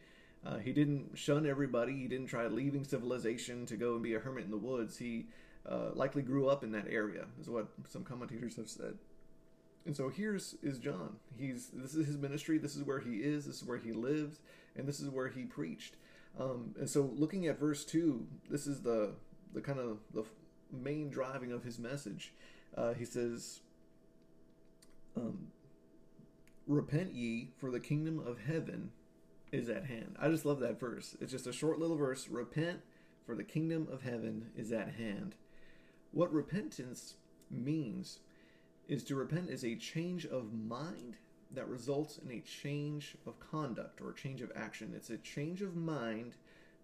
Uh, 0.44 0.58
he 0.58 0.74
didn't 0.74 1.16
shun 1.16 1.46
everybody, 1.46 1.94
he 1.94 2.08
didn't 2.08 2.26
try 2.26 2.48
leaving 2.48 2.84
civilization 2.84 3.68
to 3.68 3.78
go 3.78 3.94
and 3.94 4.02
be 4.02 4.16
a 4.16 4.20
hermit 4.20 4.46
in 4.46 4.50
the 4.50 4.58
woods. 4.58 4.98
He 4.98 5.28
uh, 5.70 5.92
likely 5.94 6.24
grew 6.24 6.48
up 6.48 6.64
in 6.64 6.72
that 6.72 6.88
area, 6.90 7.26
is 7.40 7.52
what 7.52 7.68
some 7.88 8.04
commentators 8.04 8.56
have 8.56 8.68
said. 8.68 8.98
And 9.86 9.96
so 9.96 10.10
here's 10.10 10.56
is 10.64 10.80
John. 10.80 11.18
He's 11.38 11.68
this 11.68 11.94
is 11.94 12.08
his 12.08 12.18
ministry. 12.18 12.58
This 12.58 12.76
is 12.76 12.84
where 12.84 13.00
he 13.00 13.18
is. 13.18 13.46
This 13.46 13.58
is 13.58 13.64
where 13.64 13.78
he 13.78 13.92
lives, 13.92 14.40
and 14.76 14.88
this 14.88 15.00
is 15.00 15.10
where 15.10 15.28
he 15.28 15.44
preached. 15.44 15.98
Um, 16.40 16.74
and 16.80 16.90
so, 16.90 17.12
looking 17.16 17.46
at 17.48 17.60
verse 17.60 17.86
two, 17.86 18.28
this 18.50 18.66
is 18.68 18.82
the 18.82 19.12
the 19.54 19.62
kind 19.62 19.80
of 19.80 20.00
the 20.14 20.24
main 20.72 21.10
driving 21.10 21.52
of 21.52 21.64
his 21.64 21.78
message. 21.78 22.34
Uh, 22.76 22.94
he 22.94 23.06
says, 23.06 23.62
um, 25.16 25.48
"Repent 26.68 27.14
ye, 27.14 27.52
for 27.58 27.70
the 27.70 27.80
kingdom 27.80 28.20
of 28.20 28.40
heaven 28.40 28.92
is 29.52 29.70
at 29.70 29.86
hand." 29.86 30.16
I 30.20 30.30
just 30.30 30.46
love 30.46 30.60
that 30.62 30.80
verse. 30.80 31.16
It's 31.22 31.32
just 31.32 31.46
a 31.48 31.54
short 31.54 31.78
little 31.78 31.98
verse. 31.98 32.28
Repent, 32.28 32.82
for 33.26 33.36
the 33.36 33.44
kingdom 33.44 33.88
of 33.92 34.02
heaven 34.02 34.48
is 34.58 34.72
at 34.72 34.96
hand. 34.96 35.36
What 36.12 36.34
repentance 36.34 37.16
means 37.52 38.20
is 38.88 39.04
to 39.06 39.16
repent 39.16 39.50
is 39.50 39.64
a 39.64 39.76
change 39.76 40.26
of 40.26 40.54
mind 40.54 41.18
that 41.54 41.68
results 41.68 42.18
in 42.18 42.32
a 42.32 42.42
change 42.42 43.16
of 43.26 43.40
conduct 43.40 44.02
or 44.02 44.10
a 44.10 44.16
change 44.16 44.42
of 44.42 44.52
action. 44.56 44.94
It's 44.96 45.10
a 45.10 45.18
change 45.18 45.62
of 45.62 45.76
mind 45.76 46.34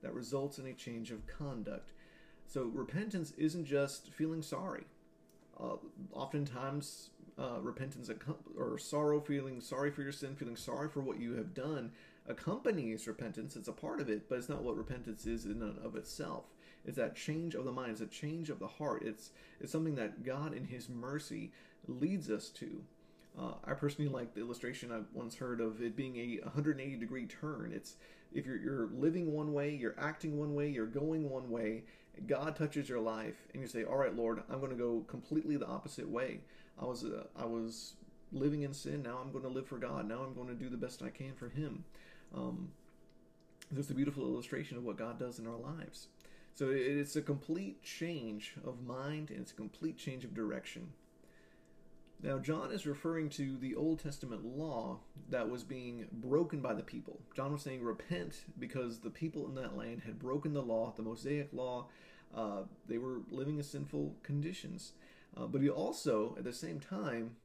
that 0.01 0.13
results 0.13 0.59
in 0.59 0.67
a 0.67 0.73
change 0.73 1.11
of 1.11 1.25
conduct. 1.27 1.91
So 2.47 2.63
repentance 2.63 3.33
isn't 3.37 3.65
just 3.65 4.09
feeling 4.11 4.41
sorry. 4.41 4.83
Uh, 5.59 5.75
oftentimes, 6.13 7.09
uh, 7.37 7.59
repentance 7.61 8.09
or 8.57 8.77
sorrow, 8.77 9.19
feeling 9.19 9.61
sorry 9.61 9.91
for 9.91 10.01
your 10.01 10.11
sin, 10.11 10.35
feeling 10.35 10.55
sorry 10.55 10.89
for 10.89 11.01
what 11.01 11.19
you 11.19 11.33
have 11.33 11.53
done, 11.53 11.91
accompanies 12.27 13.07
repentance. 13.07 13.55
It's 13.55 13.67
a 13.67 13.73
part 13.73 13.99
of 13.99 14.09
it, 14.09 14.29
but 14.29 14.37
it's 14.37 14.49
not 14.49 14.63
what 14.63 14.77
repentance 14.77 15.25
is 15.25 15.45
in 15.45 15.61
and 15.61 15.77
of 15.83 15.95
itself. 15.95 16.45
It's 16.85 16.97
that 16.97 17.15
change 17.15 17.55
of 17.55 17.65
the 17.65 17.71
mind. 17.71 17.91
It's 17.91 18.01
a 18.01 18.07
change 18.07 18.49
of 18.49 18.59
the 18.59 18.67
heart. 18.67 19.03
It's 19.05 19.31
it's 19.59 19.71
something 19.71 19.95
that 19.95 20.23
God, 20.23 20.53
in 20.53 20.65
His 20.65 20.89
mercy, 20.89 21.51
leads 21.87 22.29
us 22.29 22.49
to. 22.49 22.83
Uh, 23.37 23.53
I 23.63 23.73
personally 23.73 24.11
like 24.11 24.33
the 24.33 24.41
illustration 24.41 24.91
I 24.91 25.01
once 25.13 25.35
heard 25.35 25.61
of 25.61 25.81
it 25.81 25.95
being 25.95 26.17
a 26.17 26.39
180 26.43 26.95
degree 26.97 27.25
turn. 27.25 27.71
It's 27.73 27.95
if 28.33 28.45
you're, 28.45 28.57
you're 28.57 28.89
living 28.93 29.33
one 29.33 29.53
way, 29.53 29.73
you're 29.73 29.95
acting 29.99 30.37
one 30.37 30.53
way, 30.53 30.69
you're 30.69 30.85
going 30.85 31.29
one 31.29 31.49
way, 31.49 31.83
God 32.27 32.55
touches 32.55 32.89
your 32.89 32.99
life, 32.99 33.47
and 33.53 33.61
you 33.61 33.67
say, 33.67 33.83
"All 33.83 33.97
right, 33.97 34.15
Lord, 34.15 34.43
I'm 34.49 34.59
going 34.59 34.71
to 34.71 34.77
go 34.77 35.05
completely 35.07 35.57
the 35.57 35.67
opposite 35.67 36.07
way. 36.07 36.41
I 36.81 36.85
was 36.85 37.03
uh, 37.03 37.23
I 37.35 37.45
was 37.45 37.93
living 38.31 38.63
in 38.63 38.73
sin. 38.73 39.03
Now 39.03 39.19
I'm 39.23 39.31
going 39.31 39.43
to 39.43 39.49
live 39.49 39.67
for 39.67 39.77
God. 39.77 40.07
Now 40.07 40.21
I'm 40.21 40.33
going 40.33 40.49
to 40.49 40.53
do 40.53 40.69
the 40.69 40.77
best 40.77 41.01
I 41.01 41.09
can 41.09 41.33
for 41.33 41.49
Him." 41.49 41.85
Um, 42.35 42.69
there's 43.71 43.89
a 43.89 43.93
beautiful 43.93 44.23
illustration 44.23 44.77
of 44.77 44.83
what 44.83 44.97
God 44.97 45.19
does 45.19 45.39
in 45.39 45.47
our 45.47 45.57
lives. 45.57 46.07
So 46.55 46.71
it's 46.71 47.15
a 47.15 47.21
complete 47.21 47.81
change 47.83 48.55
of 48.65 48.85
mind 48.85 49.29
and 49.29 49.39
it's 49.39 49.51
a 49.51 49.55
complete 49.55 49.97
change 49.97 50.25
of 50.25 50.33
direction. 50.33 50.91
Now, 52.21 52.37
John 52.37 52.71
is 52.71 52.85
referring 52.85 53.29
to 53.31 53.55
the 53.57 53.75
Old 53.75 53.99
Testament 53.99 54.43
law 54.43 54.99
that 55.29 55.49
was 55.49 55.63
being 55.63 56.07
broken 56.11 56.59
by 56.59 56.73
the 56.73 56.83
people. 56.83 57.21
John 57.33 57.53
was 57.53 57.61
saying, 57.61 57.81
Repent, 57.81 58.43
because 58.57 58.99
the 58.99 59.09
people 59.09 59.47
in 59.47 59.55
that 59.55 59.77
land 59.77 60.01
had 60.05 60.19
broken 60.19 60.53
the 60.53 60.61
law, 60.61 60.93
the 60.95 61.01
Mosaic 61.01 61.49
law. 61.53 61.87
Uh, 62.35 62.63
they 62.87 62.97
were 62.97 63.21
living 63.31 63.57
in 63.57 63.63
sinful 63.63 64.15
conditions. 64.21 64.91
Uh, 65.35 65.45
but 65.47 65.61
he 65.61 65.69
also, 65.69 66.35
at 66.37 66.43
the 66.43 66.51
same 66.51 66.79
time, 66.79 67.37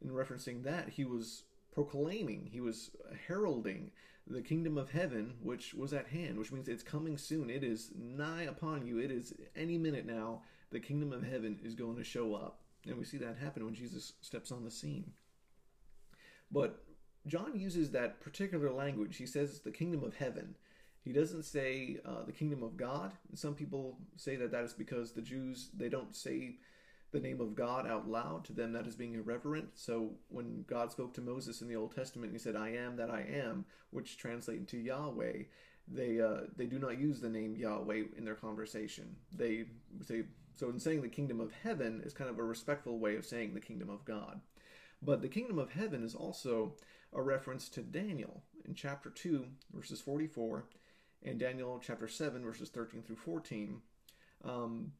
in 0.00 0.10
referencing 0.10 0.62
that, 0.62 0.88
he 0.90 1.04
was 1.04 1.42
proclaiming, 1.74 2.48
he 2.50 2.60
was 2.60 2.90
heralding 3.26 3.90
the 4.26 4.40
kingdom 4.40 4.78
of 4.78 4.90
heaven, 4.90 5.34
which 5.42 5.74
was 5.74 5.92
at 5.92 6.08
hand, 6.08 6.38
which 6.38 6.52
means 6.52 6.68
it's 6.68 6.82
coming 6.82 7.18
soon. 7.18 7.50
It 7.50 7.64
is 7.64 7.90
nigh 7.94 8.44
upon 8.44 8.86
you. 8.86 8.98
It 8.98 9.10
is 9.10 9.34
any 9.54 9.76
minute 9.76 10.06
now. 10.06 10.42
The 10.70 10.80
kingdom 10.80 11.12
of 11.12 11.22
heaven 11.22 11.58
is 11.62 11.74
going 11.74 11.96
to 11.96 12.04
show 12.04 12.34
up. 12.34 12.61
And 12.86 12.98
we 12.98 13.04
see 13.04 13.18
that 13.18 13.38
happen 13.38 13.64
when 13.64 13.74
Jesus 13.74 14.14
steps 14.20 14.50
on 14.50 14.64
the 14.64 14.70
scene. 14.70 15.12
But 16.50 16.84
John 17.26 17.58
uses 17.58 17.90
that 17.90 18.20
particular 18.20 18.70
language. 18.70 19.16
He 19.16 19.26
says 19.26 19.60
the 19.60 19.70
kingdom 19.70 20.02
of 20.02 20.16
heaven. 20.16 20.56
He 21.04 21.12
doesn't 21.12 21.44
say 21.44 21.98
uh, 22.04 22.24
the 22.24 22.32
kingdom 22.32 22.62
of 22.62 22.76
God. 22.76 23.12
Some 23.34 23.54
people 23.54 23.98
say 24.16 24.36
that 24.36 24.52
that 24.52 24.64
is 24.64 24.72
because 24.72 25.12
the 25.12 25.22
Jews 25.22 25.70
they 25.74 25.88
don't 25.88 26.14
say 26.14 26.56
the 27.10 27.20
name 27.20 27.40
of 27.40 27.54
God 27.54 27.86
out 27.86 28.08
loud. 28.08 28.44
To 28.46 28.52
them, 28.52 28.72
that 28.72 28.86
is 28.86 28.96
being 28.96 29.14
irreverent. 29.14 29.70
So 29.74 30.12
when 30.28 30.64
God 30.68 30.90
spoke 30.90 31.12
to 31.14 31.20
Moses 31.20 31.60
in 31.60 31.68
the 31.68 31.76
Old 31.76 31.94
Testament, 31.94 32.32
he 32.32 32.38
said, 32.38 32.56
"I 32.56 32.70
am 32.70 32.96
that 32.96 33.10
I 33.10 33.22
am," 33.22 33.64
which 33.90 34.16
translates 34.16 34.60
into 34.60 34.78
Yahweh. 34.78 35.44
They 35.88 36.20
uh, 36.20 36.42
they 36.56 36.66
do 36.66 36.78
not 36.78 36.98
use 36.98 37.20
the 37.20 37.28
name 37.28 37.56
Yahweh 37.56 38.04
in 38.16 38.24
their 38.24 38.36
conversation. 38.36 39.16
They 39.32 39.66
say 40.02 40.24
so 40.54 40.68
in 40.68 40.78
saying 40.78 41.02
the 41.02 41.08
kingdom 41.08 41.40
of 41.40 41.52
heaven 41.62 42.02
is 42.04 42.12
kind 42.12 42.30
of 42.30 42.38
a 42.38 42.44
respectful 42.44 42.98
way 42.98 43.16
of 43.16 43.26
saying 43.26 43.54
the 43.54 43.60
kingdom 43.60 43.90
of 43.90 44.04
God. 44.04 44.40
But 45.00 45.22
the 45.22 45.28
kingdom 45.28 45.58
of 45.58 45.72
heaven 45.72 46.04
is 46.04 46.14
also 46.14 46.74
a 47.12 47.22
reference 47.22 47.68
to 47.70 47.82
Daniel 47.82 48.42
in 48.64 48.74
chapter 48.74 49.10
2, 49.10 49.46
verses 49.74 50.00
44, 50.00 50.64
and 51.24 51.38
Daniel 51.38 51.80
chapter 51.84 52.08
7, 52.08 52.42
verses 52.42 52.68
13 52.68 53.02
through 53.02 53.16
14. 53.16 53.80
Um, 54.44 54.92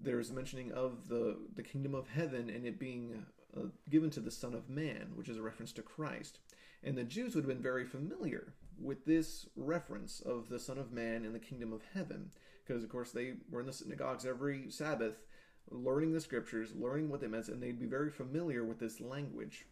there's 0.00 0.30
mentioning 0.30 0.72
of 0.72 1.08
the, 1.08 1.36
the 1.54 1.62
kingdom 1.62 1.94
of 1.94 2.08
heaven 2.08 2.50
and 2.50 2.66
it 2.66 2.78
being 2.78 3.24
uh, 3.56 3.68
given 3.88 4.10
to 4.10 4.20
the 4.20 4.30
Son 4.30 4.54
of 4.54 4.68
Man, 4.68 5.12
which 5.14 5.28
is 5.28 5.38
a 5.38 5.42
reference 5.42 5.72
to 5.72 5.82
Christ. 5.82 6.38
And 6.82 6.96
the 6.96 7.04
Jews 7.04 7.34
would 7.34 7.44
have 7.44 7.48
been 7.48 7.62
very 7.62 7.84
familiar 7.84 8.54
with 8.78 9.04
this 9.06 9.46
reference 9.56 10.20
of 10.20 10.48
the 10.48 10.58
Son 10.58 10.78
of 10.78 10.92
Man 10.92 11.24
and 11.24 11.34
the 11.34 11.40
kingdom 11.40 11.72
of 11.72 11.82
heaven 11.94 12.30
because 12.66 12.82
of 12.82 12.90
course 12.90 13.12
they 13.12 13.34
were 13.50 13.60
in 13.60 13.66
the 13.66 13.72
synagogues 13.72 14.26
every 14.26 14.70
Sabbath, 14.70 15.22
learning 15.70 16.12
the 16.12 16.20
scriptures, 16.20 16.70
learning 16.74 17.08
what 17.08 17.20
they 17.20 17.26
meant, 17.26 17.48
and 17.48 17.62
they'd 17.62 17.80
be 17.80 17.86
very 17.86 18.10
familiar 18.10 18.64
with 18.64 18.78
this 18.78 19.00
language. 19.00 19.66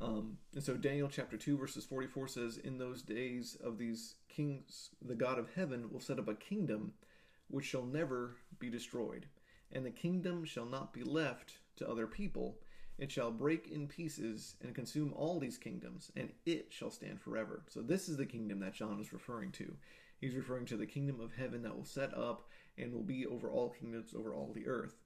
Um, 0.00 0.36
and 0.54 0.62
so 0.62 0.74
Daniel 0.74 1.08
chapter 1.08 1.36
2 1.36 1.56
verses 1.56 1.84
44 1.84 2.28
says, 2.28 2.58
In 2.58 2.78
those 2.78 3.02
days 3.02 3.56
of 3.62 3.78
these 3.78 4.16
kings, 4.28 4.90
the 5.00 5.14
God 5.14 5.38
of 5.38 5.54
heaven 5.54 5.90
will 5.90 6.00
set 6.00 6.18
up 6.18 6.28
a 6.28 6.34
kingdom 6.34 6.92
which 7.48 7.64
shall 7.64 7.84
never 7.84 8.36
be 8.58 8.68
destroyed, 8.68 9.26
and 9.72 9.86
the 9.86 9.90
kingdom 9.90 10.44
shall 10.44 10.66
not 10.66 10.92
be 10.92 11.02
left 11.02 11.58
to 11.76 11.88
other 11.88 12.06
people. 12.06 12.58
It 12.98 13.12
shall 13.12 13.30
break 13.30 13.68
in 13.70 13.86
pieces 13.86 14.56
and 14.62 14.74
consume 14.74 15.12
all 15.14 15.38
these 15.38 15.58
kingdoms, 15.58 16.10
and 16.16 16.32
it 16.46 16.68
shall 16.70 16.90
stand 16.90 17.20
forever. 17.20 17.62
So, 17.68 17.82
this 17.82 18.08
is 18.08 18.16
the 18.16 18.24
kingdom 18.24 18.60
that 18.60 18.72
John 18.72 18.98
is 19.00 19.12
referring 19.12 19.52
to. 19.52 19.76
He's 20.20 20.34
referring 20.34 20.66
to 20.66 20.76
the 20.76 20.86
kingdom 20.86 21.20
of 21.20 21.34
heaven 21.34 21.62
that 21.62 21.76
will 21.76 21.84
set 21.84 22.16
up 22.16 22.48
and 22.78 22.92
will 22.92 23.02
be 23.02 23.26
over 23.26 23.50
all 23.50 23.70
kingdoms, 23.70 24.14
over 24.14 24.34
all 24.34 24.52
the 24.52 24.66
earth. 24.66 24.96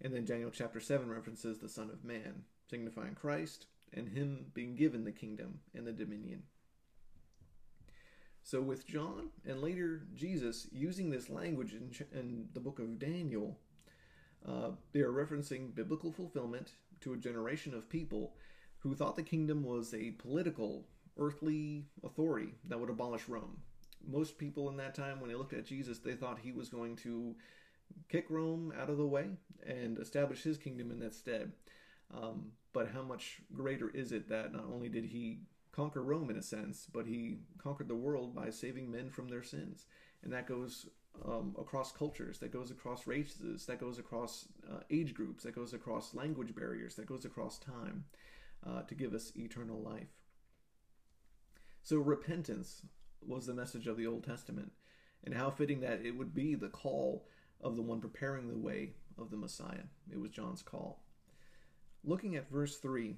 And 0.00 0.14
then 0.14 0.24
Daniel 0.24 0.50
chapter 0.50 0.80
7 0.80 1.08
references 1.08 1.58
the 1.58 1.68
Son 1.68 1.90
of 1.90 2.04
Man, 2.04 2.44
signifying 2.68 3.14
Christ 3.14 3.66
and 3.92 4.08
him 4.08 4.46
being 4.54 4.76
given 4.76 5.04
the 5.04 5.12
kingdom 5.12 5.60
and 5.74 5.86
the 5.86 5.92
dominion. 5.92 6.42
So, 8.42 8.62
with 8.62 8.86
John 8.86 9.30
and 9.46 9.60
later 9.60 10.06
Jesus 10.14 10.68
using 10.72 11.10
this 11.10 11.28
language 11.28 11.74
in, 11.74 11.90
in 12.18 12.48
the 12.54 12.60
book 12.60 12.78
of 12.78 12.98
Daniel, 12.98 13.58
uh, 14.46 14.70
they 14.92 15.00
are 15.00 15.12
referencing 15.12 15.74
biblical 15.74 16.12
fulfillment 16.12 16.72
to 17.00 17.12
a 17.12 17.18
generation 17.18 17.74
of 17.74 17.88
people 17.88 18.34
who 18.78 18.94
thought 18.94 19.16
the 19.16 19.22
kingdom 19.22 19.62
was 19.64 19.92
a 19.92 20.12
political, 20.12 20.86
earthly 21.18 21.86
authority 22.04 22.54
that 22.68 22.78
would 22.78 22.90
abolish 22.90 23.28
Rome. 23.28 23.58
Most 24.06 24.38
people 24.38 24.68
in 24.68 24.76
that 24.76 24.94
time, 24.94 25.20
when 25.20 25.28
they 25.28 25.36
looked 25.36 25.52
at 25.52 25.66
Jesus, 25.66 25.98
they 25.98 26.14
thought 26.14 26.38
he 26.38 26.52
was 26.52 26.68
going 26.68 26.96
to 26.96 27.34
kick 28.08 28.26
Rome 28.28 28.72
out 28.78 28.90
of 28.90 28.98
the 28.98 29.06
way 29.06 29.26
and 29.66 29.98
establish 29.98 30.42
his 30.42 30.58
kingdom 30.58 30.90
in 30.90 31.00
that 31.00 31.14
stead. 31.14 31.52
Um, 32.14 32.52
but 32.72 32.90
how 32.90 33.02
much 33.02 33.40
greater 33.52 33.90
is 33.90 34.12
it 34.12 34.28
that 34.28 34.52
not 34.52 34.64
only 34.72 34.88
did 34.88 35.04
he 35.04 35.40
conquer 35.72 36.02
Rome 36.02 36.30
in 36.30 36.36
a 36.36 36.42
sense, 36.42 36.86
but 36.92 37.06
he 37.06 37.38
conquered 37.58 37.88
the 37.88 37.94
world 37.94 38.34
by 38.34 38.50
saving 38.50 38.90
men 38.90 39.10
from 39.10 39.28
their 39.28 39.42
sins? 39.42 39.86
And 40.22 40.32
that 40.32 40.46
goes 40.46 40.88
um, 41.24 41.54
across 41.58 41.92
cultures, 41.92 42.38
that 42.38 42.52
goes 42.52 42.70
across 42.70 43.06
races, 43.06 43.66
that 43.66 43.80
goes 43.80 43.98
across 43.98 44.46
uh, 44.70 44.80
age 44.90 45.14
groups, 45.14 45.44
that 45.44 45.54
goes 45.54 45.72
across 45.72 46.14
language 46.14 46.54
barriers, 46.54 46.94
that 46.96 47.06
goes 47.06 47.24
across 47.24 47.58
time 47.58 48.04
uh, 48.66 48.82
to 48.82 48.94
give 48.94 49.14
us 49.14 49.32
eternal 49.36 49.80
life. 49.80 50.08
So, 51.82 51.98
repentance 51.98 52.82
was 53.26 53.46
the 53.46 53.54
message 53.54 53.86
of 53.86 53.96
the 53.96 54.06
Old 54.06 54.24
Testament, 54.24 54.72
and 55.24 55.34
how 55.34 55.50
fitting 55.50 55.80
that 55.80 56.04
it 56.04 56.16
would 56.16 56.34
be 56.34 56.54
the 56.54 56.68
call 56.68 57.26
of 57.60 57.76
the 57.76 57.82
one 57.82 58.00
preparing 58.00 58.48
the 58.48 58.56
way 58.56 58.92
of 59.18 59.30
the 59.30 59.36
Messiah. 59.36 59.84
It 60.10 60.20
was 60.20 60.30
John's 60.30 60.62
call. 60.62 61.02
Looking 62.04 62.36
at 62.36 62.50
verse 62.50 62.78
3, 62.78 63.16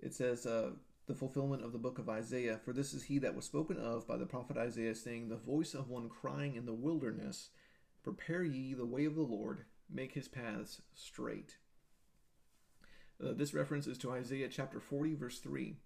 it 0.00 0.14
says, 0.14 0.46
uh, 0.46 0.70
the 1.10 1.16
fulfillment 1.16 1.64
of 1.64 1.72
the 1.72 1.78
book 1.78 1.98
of 1.98 2.08
Isaiah. 2.08 2.60
For 2.64 2.72
this 2.72 2.94
is 2.94 3.02
he 3.02 3.18
that 3.18 3.34
was 3.34 3.44
spoken 3.44 3.76
of 3.76 4.06
by 4.06 4.16
the 4.16 4.26
prophet 4.26 4.56
Isaiah, 4.56 4.94
saying, 4.94 5.28
The 5.28 5.36
voice 5.36 5.74
of 5.74 5.88
one 5.88 6.08
crying 6.08 6.54
in 6.54 6.66
the 6.66 6.72
wilderness, 6.72 7.48
Prepare 8.04 8.44
ye 8.44 8.74
the 8.74 8.86
way 8.86 9.06
of 9.06 9.16
the 9.16 9.22
Lord, 9.22 9.64
make 9.92 10.12
his 10.12 10.28
paths 10.28 10.80
straight. 10.94 11.56
Uh, 13.22 13.32
this 13.32 13.52
reference 13.52 13.88
is 13.88 13.98
to 13.98 14.12
Isaiah 14.12 14.48
chapter 14.48 14.78
40, 14.78 15.16
verse 15.16 15.40
3. 15.40 15.76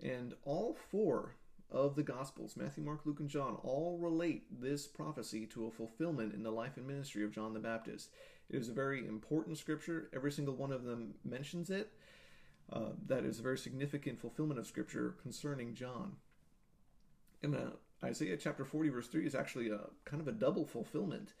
And 0.00 0.34
all 0.44 0.76
four 0.90 1.36
of 1.72 1.96
the 1.96 2.02
Gospels, 2.02 2.56
Matthew, 2.56 2.84
Mark, 2.84 3.00
Luke, 3.04 3.20
and 3.20 3.28
John, 3.28 3.56
all 3.64 3.98
relate 3.98 4.44
this 4.60 4.86
prophecy 4.86 5.46
to 5.46 5.66
a 5.66 5.70
fulfillment 5.70 6.34
in 6.34 6.42
the 6.42 6.50
life 6.50 6.76
and 6.76 6.86
ministry 6.86 7.24
of 7.24 7.32
John 7.32 7.54
the 7.54 7.60
Baptist. 7.60 8.10
It 8.50 8.56
is 8.56 8.68
a 8.68 8.74
very 8.74 9.06
important 9.06 9.58
scripture. 9.58 10.10
Every 10.14 10.30
single 10.30 10.54
one 10.54 10.72
of 10.72 10.84
them 10.84 11.14
mentions 11.24 11.70
it. 11.70 11.90
Uh, 12.72 12.92
that 13.06 13.24
is 13.24 13.38
a 13.38 13.42
very 13.42 13.58
significant 13.58 14.18
fulfillment 14.20 14.58
of 14.58 14.66
Scripture 14.66 15.14
concerning 15.20 15.74
John. 15.74 16.16
And 17.42 17.54
uh, 17.54 17.70
Isaiah 18.02 18.36
chapter 18.36 18.64
40, 18.64 18.88
verse 18.88 19.08
3 19.08 19.26
is 19.26 19.34
actually 19.34 19.68
a 19.68 19.80
kind 20.04 20.20
of 20.20 20.28
a 20.28 20.32
double 20.32 20.64
fulfillment. 20.64 21.34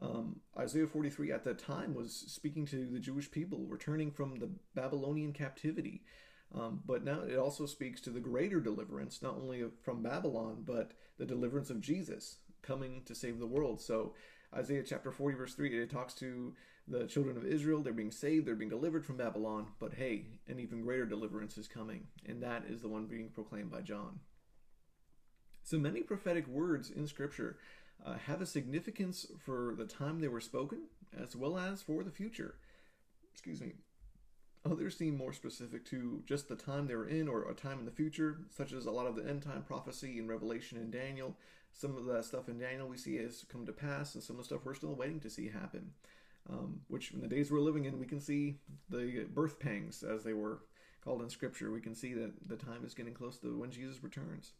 Um, 0.00 0.40
Isaiah 0.56 0.86
43 0.86 1.32
at 1.32 1.44
that 1.44 1.58
time 1.58 1.94
was 1.94 2.14
speaking 2.28 2.64
to 2.66 2.86
the 2.86 3.00
Jewish 3.00 3.30
people 3.30 3.66
returning 3.66 4.12
from 4.12 4.36
the 4.36 4.50
Babylonian 4.74 5.32
captivity. 5.32 6.02
Um, 6.54 6.80
but 6.86 7.04
now 7.04 7.20
it 7.22 7.36
also 7.36 7.66
speaks 7.66 8.00
to 8.02 8.10
the 8.10 8.20
greater 8.20 8.60
deliverance, 8.60 9.22
not 9.22 9.36
only 9.36 9.64
from 9.82 10.02
Babylon, 10.02 10.62
but 10.64 10.92
the 11.18 11.26
deliverance 11.26 11.70
of 11.70 11.80
Jesus 11.80 12.38
coming 12.62 13.02
to 13.04 13.14
save 13.14 13.38
the 13.38 13.46
world. 13.46 13.80
So 13.80 14.14
Isaiah 14.54 14.82
chapter 14.82 15.10
40, 15.10 15.36
verse 15.36 15.54
3, 15.54 15.82
it 15.82 15.90
talks 15.90 16.14
to 16.14 16.54
the 16.86 17.06
children 17.06 17.36
of 17.36 17.44
Israel. 17.44 17.82
They're 17.82 17.92
being 17.92 18.10
saved, 18.10 18.46
they're 18.46 18.54
being 18.54 18.70
delivered 18.70 19.04
from 19.04 19.18
Babylon. 19.18 19.66
But 19.78 19.94
hey, 19.94 20.26
an 20.46 20.58
even 20.58 20.82
greater 20.82 21.04
deliverance 21.04 21.58
is 21.58 21.68
coming, 21.68 22.06
and 22.26 22.42
that 22.42 22.64
is 22.68 22.80
the 22.80 22.88
one 22.88 23.06
being 23.06 23.28
proclaimed 23.28 23.70
by 23.70 23.82
John. 23.82 24.20
So 25.62 25.78
many 25.78 26.00
prophetic 26.00 26.46
words 26.46 26.90
in 26.90 27.06
Scripture 27.06 27.58
uh, 28.04 28.14
have 28.26 28.40
a 28.40 28.46
significance 28.46 29.26
for 29.44 29.74
the 29.76 29.84
time 29.84 30.20
they 30.20 30.28
were 30.28 30.40
spoken, 30.40 30.84
as 31.20 31.36
well 31.36 31.58
as 31.58 31.82
for 31.82 32.02
the 32.02 32.10
future. 32.10 32.54
Excuse 33.32 33.60
me. 33.60 33.74
Others 34.70 34.96
seem 34.96 35.16
more 35.16 35.32
specific 35.32 35.84
to 35.86 36.22
just 36.26 36.48
the 36.48 36.56
time 36.56 36.86
they 36.86 36.96
were 36.96 37.08
in 37.08 37.28
or 37.28 37.48
a 37.48 37.54
time 37.54 37.78
in 37.78 37.84
the 37.84 37.90
future, 37.90 38.38
such 38.50 38.72
as 38.72 38.86
a 38.86 38.90
lot 38.90 39.06
of 39.06 39.16
the 39.16 39.26
end 39.26 39.42
time 39.42 39.62
prophecy 39.62 40.18
in 40.18 40.28
Revelation 40.28 40.78
and 40.78 40.92
Daniel. 40.92 41.36
Some 41.72 41.96
of 41.96 42.06
that 42.06 42.24
stuff 42.24 42.48
in 42.48 42.58
Daniel 42.58 42.88
we 42.88 42.96
see 42.96 43.16
has 43.16 43.44
come 43.50 43.66
to 43.66 43.72
pass, 43.72 44.14
and 44.14 44.22
some 44.22 44.36
of 44.36 44.42
the 44.42 44.46
stuff 44.46 44.60
we're 44.64 44.74
still 44.74 44.94
waiting 44.94 45.20
to 45.20 45.30
see 45.30 45.48
happen 45.48 45.92
um, 46.50 46.80
which 46.88 47.12
in 47.12 47.20
the 47.20 47.28
days 47.28 47.50
we're 47.50 47.60
living 47.60 47.84
in, 47.84 47.98
we 47.98 48.06
can 48.06 48.20
see 48.20 48.56
the 48.88 49.26
birth 49.34 49.60
pangs, 49.60 50.02
as 50.02 50.24
they 50.24 50.32
were 50.32 50.60
called 51.04 51.22
in 51.22 51.28
Scripture. 51.28 51.70
We 51.70 51.80
can 51.80 51.94
see 51.94 52.14
that 52.14 52.32
the 52.46 52.56
time 52.56 52.84
is 52.84 52.94
getting 52.94 53.14
close 53.14 53.38
to 53.38 53.58
when 53.58 53.70
Jesus 53.70 54.02
returns. 54.02 54.52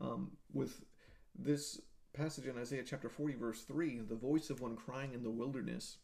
Um, 0.00 0.32
with 0.52 0.82
this 1.36 1.80
passage 2.12 2.46
in 2.46 2.58
Isaiah 2.58 2.84
chapter 2.86 3.08
40, 3.08 3.34
verse 3.34 3.62
3, 3.62 4.00
the 4.00 4.14
voice 4.14 4.50
of 4.50 4.60
one 4.60 4.76
crying 4.76 5.12
in 5.12 5.22
the 5.22 5.30
wilderness, 5.30 5.98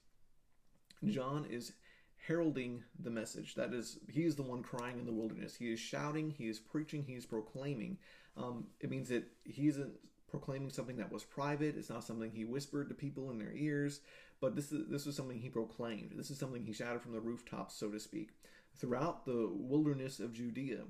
John 1.05 1.47
is 1.49 1.73
heralding 2.19 2.83
the 2.99 3.11
message. 3.11 3.55
That 3.55 3.73
is, 3.73 3.99
he 4.11 4.25
is 4.25 4.37
the 4.37 4.43
one 4.43 4.63
crying 4.63 4.99
in 4.99 5.07
the 5.07 5.13
wilderness. 5.13 5.55
He 5.55 5.73
is 5.73 5.81
shouting, 5.81 6.31
he 6.31 6.49
is 6.49 6.59
preaching, 6.59 7.05
he 7.07 7.15
is 7.15 7.27
proclaiming. 7.27 7.99
Um, 8.37 8.67
it 8.81 8.91
means 8.91 9.09
that 9.09 9.25
he 9.45 9.69
isn't 9.69 9.93
proclaiming 10.29 10.71
something 10.71 10.97
that 10.97 11.13
was 11.13 11.25
private. 11.25 11.77
It's 11.77 11.91
not 11.91 12.05
something 12.05 12.31
he 12.31 12.45
whispered 12.45 12.89
to 12.89 12.95
people 12.95 13.31
in 13.31 13.39
their 13.39 13.53
ears. 13.55 14.01
But 14.41 14.55
this 14.55 14.71
is 14.73 14.89
this 14.89 15.07
was 15.07 15.17
something 15.17 15.39
he 15.39 15.49
proclaimed. 15.49 16.13
This 16.15 16.31
is 16.31 16.39
something 16.39 16.63
he 16.63 16.73
shouted 16.73 17.01
from 17.01 17.13
the 17.13 17.21
rooftops, 17.21 17.75
so 17.75 17.89
to 17.89 17.99
speak, 17.99 18.31
throughout 18.75 19.25
the 19.25 19.49
wilderness 19.51 20.21
of 20.21 20.35
Judea, 20.35 20.83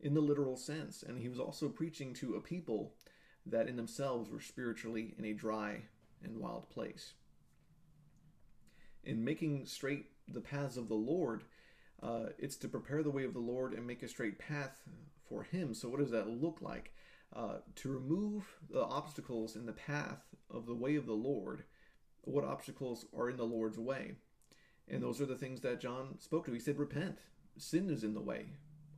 in 0.00 0.14
the 0.14 0.20
literal 0.20 0.56
sense. 0.56 1.02
And 1.02 1.18
he 1.18 1.28
was 1.28 1.40
also 1.40 1.68
preaching 1.68 2.12
to 2.14 2.34
a 2.34 2.40
people 2.40 2.92
that 3.46 3.68
in 3.68 3.76
themselves 3.76 4.30
were 4.30 4.40
spiritually 4.40 5.14
in 5.18 5.24
a 5.24 5.32
dry 5.32 5.82
and 6.22 6.38
wild 6.38 6.68
place. 6.68 7.14
In 9.04 9.24
making 9.24 9.66
straight 9.66 10.06
the 10.28 10.40
paths 10.40 10.76
of 10.76 10.88
the 10.88 10.94
Lord, 10.94 11.44
uh, 12.02 12.26
it's 12.38 12.56
to 12.56 12.68
prepare 12.68 13.02
the 13.02 13.10
way 13.10 13.24
of 13.24 13.34
the 13.34 13.40
Lord 13.40 13.74
and 13.74 13.86
make 13.86 14.02
a 14.02 14.08
straight 14.08 14.38
path 14.38 14.82
for 15.28 15.42
Him. 15.42 15.74
So, 15.74 15.88
what 15.88 16.00
does 16.00 16.10
that 16.10 16.28
look 16.28 16.58
like? 16.60 16.92
Uh, 17.34 17.58
to 17.76 17.90
remove 17.90 18.44
the 18.70 18.84
obstacles 18.84 19.56
in 19.56 19.64
the 19.64 19.72
path 19.72 20.22
of 20.50 20.66
the 20.66 20.74
way 20.74 20.96
of 20.96 21.06
the 21.06 21.14
Lord 21.14 21.64
what 22.24 22.44
obstacles 22.44 23.06
are 23.16 23.30
in 23.30 23.36
the 23.36 23.44
Lord's 23.44 23.78
way. 23.78 24.12
And 24.88 25.02
those 25.02 25.20
are 25.20 25.26
the 25.26 25.36
things 25.36 25.60
that 25.60 25.80
John 25.80 26.18
spoke 26.18 26.46
to. 26.46 26.52
He 26.52 26.60
said, 26.60 26.78
Repent. 26.78 27.18
Sin 27.58 27.90
is 27.90 28.04
in 28.04 28.14
the 28.14 28.20
way. 28.20 28.46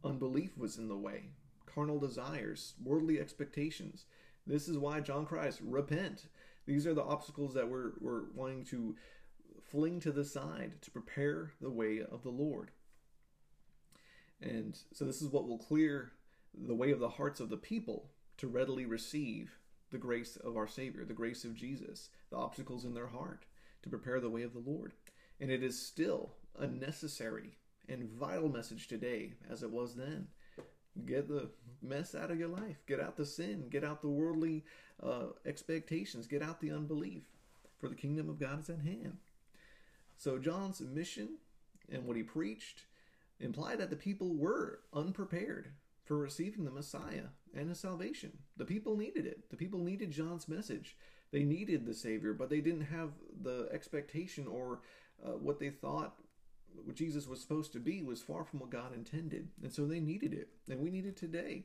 Unbelief 0.05 0.57
was 0.57 0.79
in 0.79 0.89
the 0.89 0.97
way. 0.97 1.31
Carnal 1.67 1.99
desires, 1.99 2.75
worldly 2.83 3.21
expectations. 3.21 4.05
This 4.47 4.69
is 4.69 4.79
why 4.79 5.01
John 5.01 5.27
cries, 5.27 5.61
Repent. 5.63 6.27
These 6.67 6.87
are 6.87 6.95
the 6.95 7.03
obstacles 7.03 7.55
that 7.55 7.69
we're, 7.69 7.93
we're 8.01 8.25
wanting 8.35 8.65
to 8.67 8.97
fling 9.75 9.99
to 9.99 10.13
the 10.13 10.25
side 10.25 10.77
to 10.81 10.91
prepare 10.93 11.51
the 11.61 11.71
way 11.71 12.01
of 12.01 12.23
the 12.23 12.31
Lord. 12.31 12.71
And 14.41 14.79
so, 14.93 15.05
this 15.05 15.21
is 15.21 15.29
what 15.29 15.49
will 15.49 15.59
clear 15.59 16.13
the 16.57 16.77
way 16.77 16.93
of 16.93 17.01
the 17.01 17.09
hearts 17.09 17.41
of 17.41 17.49
the 17.51 17.57
people 17.57 18.11
to 18.37 18.47
readily 18.47 18.87
receive 18.87 19.59
the 19.91 19.99
grace 19.99 20.37
of 20.37 20.57
our 20.57 20.69
Savior, 20.69 21.05
the 21.05 21.13
grace 21.13 21.45
of 21.45 21.57
Jesus, 21.57 22.11
the 22.31 22.37
obstacles 22.37 22.85
in 22.85 22.95
their 22.95 23.09
heart 23.09 23.47
to 23.83 23.89
prepare 23.89 24.21
the 24.21 24.31
way 24.31 24.43
of 24.43 24.53
the 24.53 24.63
Lord. 24.65 24.93
And 25.41 25.51
it 25.51 25.65
is 25.65 25.85
still 25.85 26.35
a 26.57 26.69
necessary 26.69 27.59
and 27.89 28.05
vital 28.05 28.49
message 28.49 28.87
today 28.87 29.33
as 29.51 29.65
it 29.65 29.71
was 29.73 29.97
then. 29.97 30.29
Get 31.05 31.27
the 31.27 31.51
mess 31.83 32.15
out 32.15 32.31
of 32.31 32.39
your 32.39 32.49
life. 32.49 32.77
Get 32.87 33.01
out 33.01 33.17
the 33.17 33.27
sin. 33.27 33.67
Get 33.71 33.83
out 33.83 34.03
the 34.03 34.09
worldly 34.09 34.65
uh, 35.03 35.27
expectations. 35.45 36.29
Get 36.29 36.43
out 36.43 36.61
the 36.61 36.71
unbelief. 36.71 37.25
For 37.79 37.89
the 37.89 37.97
kingdom 37.97 38.31
of 38.31 38.39
God 38.39 38.61
is 38.61 38.71
at 38.71 38.79
hand. 38.79 39.19
So, 40.17 40.39
John's 40.39 40.81
mission 40.81 41.39
and 41.91 42.07
what 42.07 42.17
he 42.17 42.23
preached 42.23 42.83
implied 43.41 43.79
that 43.79 43.91
the 43.91 43.97
people 43.97 44.35
were 44.35 44.81
unprepared 44.93 45.69
for 46.05 46.19
receiving 46.19 46.65
the 46.65 46.71
Messiah 46.71 47.27
and 47.57 47.69
his 47.69 47.81
salvation. 47.81 48.39
The 48.57 48.65
people 48.65 48.97
needed 48.97 49.27
it. 49.27 49.51
The 49.51 49.57
people 49.57 49.81
needed 49.81 50.11
John's 50.11 50.49
message. 50.49 50.97
They 51.33 51.43
needed 51.43 51.85
the 51.85 51.95
Savior, 51.95 52.33
but 52.33 52.51
they 52.51 52.61
didn't 52.61 52.87
have 52.87 53.11
the 53.43 53.69
expectation 53.73 54.47
or 54.47 54.81
uh, 55.25 55.31
what 55.31 55.59
they 55.59 55.71
thought 55.71 56.15
what 56.83 56.97
Jesus 56.97 57.27
was 57.27 57.41
supposed 57.41 57.73
to 57.73 57.81
be 57.81 58.03
was 58.03 58.23
far 58.23 58.45
from 58.45 58.61
what 58.61 58.71
God 58.71 58.95
intended, 58.95 59.49
and 59.63 59.73
so 59.73 59.87
they 59.87 60.01
needed 60.01 60.33
it, 60.33 60.49
and 60.69 60.81
we 60.81 60.91
need 60.91 61.07
it 61.07 61.17
today. 61.17 61.65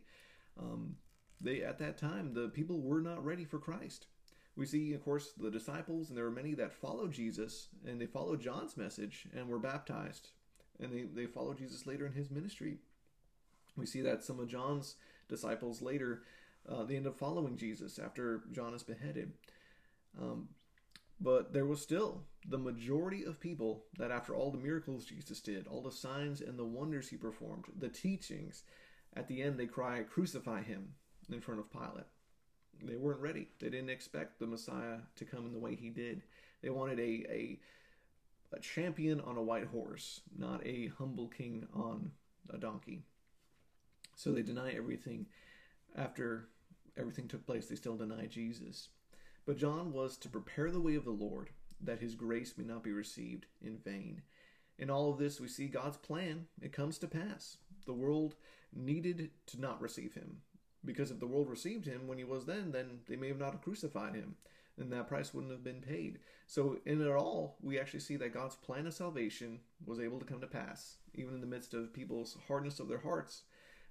Um, 0.60 0.96
they 1.42 1.62
at 1.64 1.80
that 1.80 1.98
time 1.98 2.34
the 2.34 2.50
people 2.50 2.82
were 2.82 3.02
not 3.02 3.24
ready 3.24 3.46
for 3.46 3.60
Christ. 3.60 4.08
We 4.56 4.66
see, 4.66 4.94
of 4.94 5.04
course, 5.04 5.32
the 5.40 5.52
disciples, 5.52 6.10
and 6.10 6.18
there 6.18 6.26
were 6.26 6.32
many 6.32 6.54
that 6.56 6.74
followed 6.74 7.12
Jesus, 7.12 7.70
and 7.86 8.00
they 8.00 8.06
followed 8.06 8.42
John's 8.42 8.76
message 8.76 9.28
and 9.36 9.48
were 9.48 9.60
baptized. 9.60 10.30
And 10.80 10.92
they, 10.92 11.04
they 11.04 11.28
followed 11.28 11.58
Jesus 11.58 11.86
later 11.86 12.06
in 12.06 12.14
his 12.14 12.32
ministry. 12.32 12.78
We 13.78 13.86
see 13.86 14.02
that 14.02 14.24
some 14.24 14.40
of 14.40 14.48
John's 14.48 14.96
disciples 15.28 15.82
later, 15.82 16.24
uh, 16.68 16.84
they 16.84 16.96
end 16.96 17.08
up 17.08 17.18
following 17.18 17.56
Jesus 17.56 18.00
after 18.00 18.44
John 18.52 18.74
is 18.74 18.84
beheaded. 18.84 19.34
Um, 20.20 20.50
but 21.22 21.54
there 21.54 21.66
was 21.66 21.82
still 21.82 22.24
the 22.48 22.58
majority 22.58 23.24
of 23.26 23.40
people 23.40 23.84
that, 23.98 24.12
after 24.12 24.34
all 24.34 24.52
the 24.52 24.58
miracles 24.58 25.06
Jesus 25.06 25.42
did, 25.42 25.68
all 25.68 25.82
the 25.82 25.92
signs 25.92 26.42
and 26.42 26.58
the 26.58 26.66
wonders 26.66 27.10
he 27.10 27.18
performed, 27.18 27.66
the 27.78 27.90
teachings, 27.90 28.64
at 29.16 29.28
the 29.28 29.42
end 29.42 29.58
they 29.58 29.66
cry, 29.66 30.02
Crucify 30.04 30.64
him 30.64 30.94
in 31.32 31.42
front 31.42 31.60
of 31.60 31.72
Pilate. 31.72 32.08
They 32.84 32.96
weren't 32.96 33.20
ready. 33.20 33.48
They 33.60 33.70
didn't 33.70 33.90
expect 33.90 34.40
the 34.40 34.48
Messiah 34.48 35.00
to 35.16 35.26
come 35.26 35.46
in 35.46 35.54
the 35.54 35.60
way 35.60 35.76
he 35.76 35.90
did. 35.90 36.24
They 36.62 36.70
wanted 36.70 37.00
a, 37.00 37.26
a, 37.30 37.60
a 38.54 38.60
champion 38.60 39.20
on 39.22 39.38
a 39.38 39.44
white 39.44 39.68
horse, 39.68 40.22
not 40.38 40.66
a 40.66 40.92
humble 40.98 41.28
king 41.28 41.68
on 41.74 42.12
a 42.50 42.58
donkey. 42.58 43.04
So 44.16 44.32
they 44.32 44.42
deny 44.42 44.72
everything. 44.72 45.28
After 45.96 46.50
everything 46.98 47.28
took 47.28 47.46
place, 47.46 47.68
they 47.68 47.76
still 47.76 47.96
deny 47.96 48.26
Jesus. 48.26 48.90
But 49.46 49.58
John 49.58 49.92
was 49.92 50.18
to 50.18 50.30
prepare 50.30 50.72
the 50.72 50.82
way 50.82 50.96
of 50.96 51.06
the 51.06 51.12
Lord, 51.12 51.50
that 51.82 52.00
his 52.00 52.16
grace 52.16 52.54
may 52.58 52.66
not 52.66 52.84
be 52.84 52.92
received 52.92 53.46
in 53.62 53.78
vain. 53.78 54.22
In 54.78 54.90
all 54.90 55.12
of 55.12 55.18
this, 55.18 55.40
we 55.40 55.48
see 55.48 55.68
God's 55.68 55.98
plan. 55.98 56.46
It 56.62 56.72
comes 56.72 56.98
to 57.00 57.08
pass. 57.08 57.58
The 57.86 57.94
world 57.94 58.36
needed 58.74 59.32
to 59.48 59.60
not 59.60 59.82
receive 59.82 60.14
him. 60.14 60.38
Because 60.86 61.12
if 61.12 61.20
the 61.20 61.28
world 61.28 61.50
received 61.50 61.86
him 61.86 62.08
when 62.08 62.18
he 62.18 62.24
was 62.24 62.46
then, 62.46 62.72
then 62.72 63.00
they 63.08 63.16
may 63.16 63.28
have 63.28 63.40
not 63.40 63.62
crucified 63.62 64.16
him, 64.16 64.36
and 64.78 64.92
that 64.92 65.08
price 65.08 65.34
wouldn't 65.34 65.52
have 65.52 65.64
been 65.64 65.82
paid. 65.82 66.20
So, 66.48 66.80
in 66.86 67.02
it 67.02 67.08
all, 67.08 67.58
we 67.62 67.80
actually 67.80 68.00
see 68.00 68.16
that 68.16 68.34
God's 68.34 68.56
plan 68.56 68.88
of 68.88 68.94
salvation 68.94 69.60
was 69.86 70.00
able 70.00 70.20
to 70.20 70.26
come 70.26 70.42
to 70.42 70.48
pass, 70.48 70.96
even 71.14 71.34
in 71.34 71.42
the 71.42 71.48
midst 71.48 71.74
of 71.74 71.94
people's 71.94 72.38
hardness 72.48 72.80
of 72.80 72.88
their 72.88 73.00
hearts. 73.00 73.44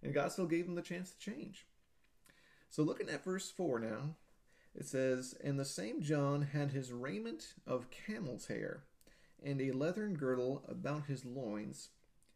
And 0.03 0.15
God 0.15 0.33
still 0.33 0.47
gave 0.47 0.67
them 0.67 0.77
the 0.77 0.83
chance 0.83 1.11
to 1.11 1.19
change. 1.19 1.67
So, 2.71 2.83
looking 2.83 3.09
at 3.09 3.25
verse 3.25 3.51
4 3.51 3.81
now, 3.81 4.15
it 4.75 4.87
says, 4.87 5.35
And 5.43 5.59
the 5.59 5.65
same 5.65 6.03
John 6.03 6.43
had 6.43 6.71
his 6.71 6.93
raiment 6.93 7.55
of 7.67 7.91
camel's 7.91 8.47
hair, 8.47 8.85
and 9.45 9.61
a 9.61 9.73
leathern 9.73 10.15
girdle 10.15 10.65
about 10.69 11.07
his 11.07 11.25
loins, 11.25 11.91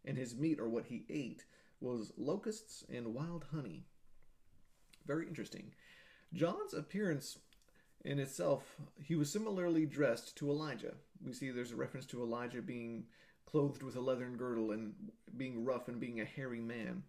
and 0.05 0.17
his 0.17 0.35
meat, 0.35 0.59
or 0.61 0.69
what 0.69 0.87
he 0.87 1.05
ate, 1.09 1.45
was 1.81 2.13
locusts 2.17 2.85
and 2.93 3.15
wild 3.15 3.47
honey. 3.53 3.85
Very 5.07 5.27
interesting. 5.27 5.73
John's 6.33 6.75
appearance 6.75 7.39
in 8.05 8.19
itself, 8.19 8.77
he 9.01 9.15
was 9.15 9.31
similarly 9.31 9.87
dressed 9.87 10.37
to 10.37 10.51
Elijah. 10.51 10.95
We 11.25 11.33
see 11.33 11.51
there's 11.51 11.73
a 11.73 11.77
reference 11.77 12.07
to 12.07 12.23
Elijah 12.23 12.63
being 12.63 13.05
clothed 13.47 13.83
with 13.83 13.97
a 13.97 14.01
leathern 14.01 14.37
girdle 14.37 14.73
and 14.73 14.95
being 15.37 15.65
rough 15.65 15.89
and 15.89 16.01
being 16.01 16.21
a 16.21 16.25
hairy 16.25 16.61
man. 16.61 17.03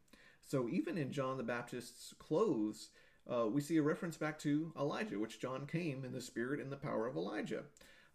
So 0.46 0.68
even 0.70 0.98
in 0.98 1.12
John 1.12 1.38
the 1.38 1.44
Baptist's 1.44 2.14
clothes, 2.20 2.90
uh, 3.32 3.48
we 3.48 3.62
see 3.62 3.78
a 3.78 3.82
reference 3.82 4.18
back 4.18 4.38
to 4.40 4.74
Elijah, 4.78 5.18
which 5.18 5.40
John 5.40 5.66
came 5.66 6.04
in 6.04 6.12
the 6.12 6.22
spirit 6.22 6.60
and 6.60 6.72
the 6.72 6.78
power 6.78 7.08
of 7.08 7.16
Elijah. 7.16 7.64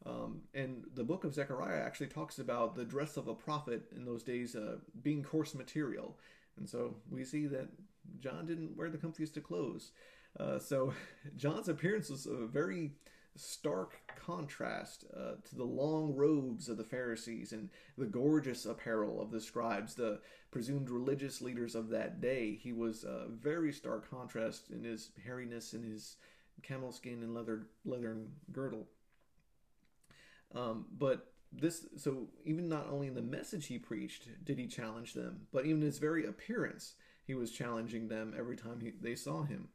Um, 0.07 0.43
and 0.55 0.85
the 0.95 1.05
book 1.05 1.25
of 1.25 1.35
Zechariah 1.35 1.81
actually 1.81 2.07
talks 2.07 2.39
about 2.39 2.77
the 2.77 2.85
dress 2.85 3.17
of 3.17 3.29
a 3.29 3.35
prophet 3.35 3.91
in 3.97 4.05
those 4.05 4.23
days 4.23 4.55
uh, 4.55 4.77
being 5.03 5.23
coarse 5.23 5.55
material. 5.55 6.19
And 6.59 6.69
so 6.69 6.97
we 7.11 7.25
see 7.25 7.47
that 7.47 7.69
John 8.21 8.47
didn't 8.47 8.77
wear 8.77 8.91
the 8.91 8.99
comfiest 8.99 9.37
of 9.37 9.45
clothes. 9.45 9.93
Uh, 10.39 10.59
so 10.59 10.93
John's 11.37 11.69
appearance 11.69 12.11
was 12.11 12.27
a 12.27 12.47
very 12.47 12.93
stark 13.37 14.01
contrast 14.17 15.05
uh, 15.17 15.35
to 15.49 15.55
the 15.55 15.65
long 15.65 16.15
robes 16.15 16.69
of 16.69 16.77
the 16.77 16.85
Pharisees 16.85 17.53
and 17.53 17.71
the 17.97 18.05
gorgeous 18.05 18.67
apparel 18.67 19.21
of 19.21 19.31
the 19.31 19.41
scribes, 19.41 19.95
the 19.95 20.21
presumed 20.51 20.91
religious 20.91 21.41
leaders 21.41 21.75
of 21.75 21.89
that 21.91 22.21
day. 22.21 22.59
He 22.61 22.73
was 22.73 23.05
a 23.05 23.27
very 23.29 23.73
stark 23.73 24.11
contrast 24.11 24.71
in 24.71 24.83
his 24.83 25.11
hairiness 25.25 25.73
and 25.73 25.85
his 25.85 26.17
camel 26.63 26.91
skin 26.91 27.23
and 27.23 27.35
leather 27.35 27.69
leathern 27.85 28.33
girdle. 28.53 28.87
Um, 30.55 30.87
but 30.99 31.33
this, 31.53 31.87
so 31.97 32.29
even 32.45 32.69
not 32.69 32.89
only 32.91 33.07
in 33.07 33.15
the 33.15 33.23
message 33.23 33.67
he 33.67 33.79
preached 33.79 34.29
did 34.45 34.59
he 34.59 34.67
challenge 34.67 35.15
them, 35.15 35.47
but 35.53 35.65
even 35.65 35.81
his 35.81 35.99
very 35.99 36.27
appearance, 36.27 36.95
he 37.27 37.35
was 37.35 37.51
challenging 37.51 38.09
them 38.09 38.35
every 38.39 38.57
time 38.57 38.81
he, 38.81 38.93
they 39.01 39.15
saw 39.15 39.43
him. 39.43 39.69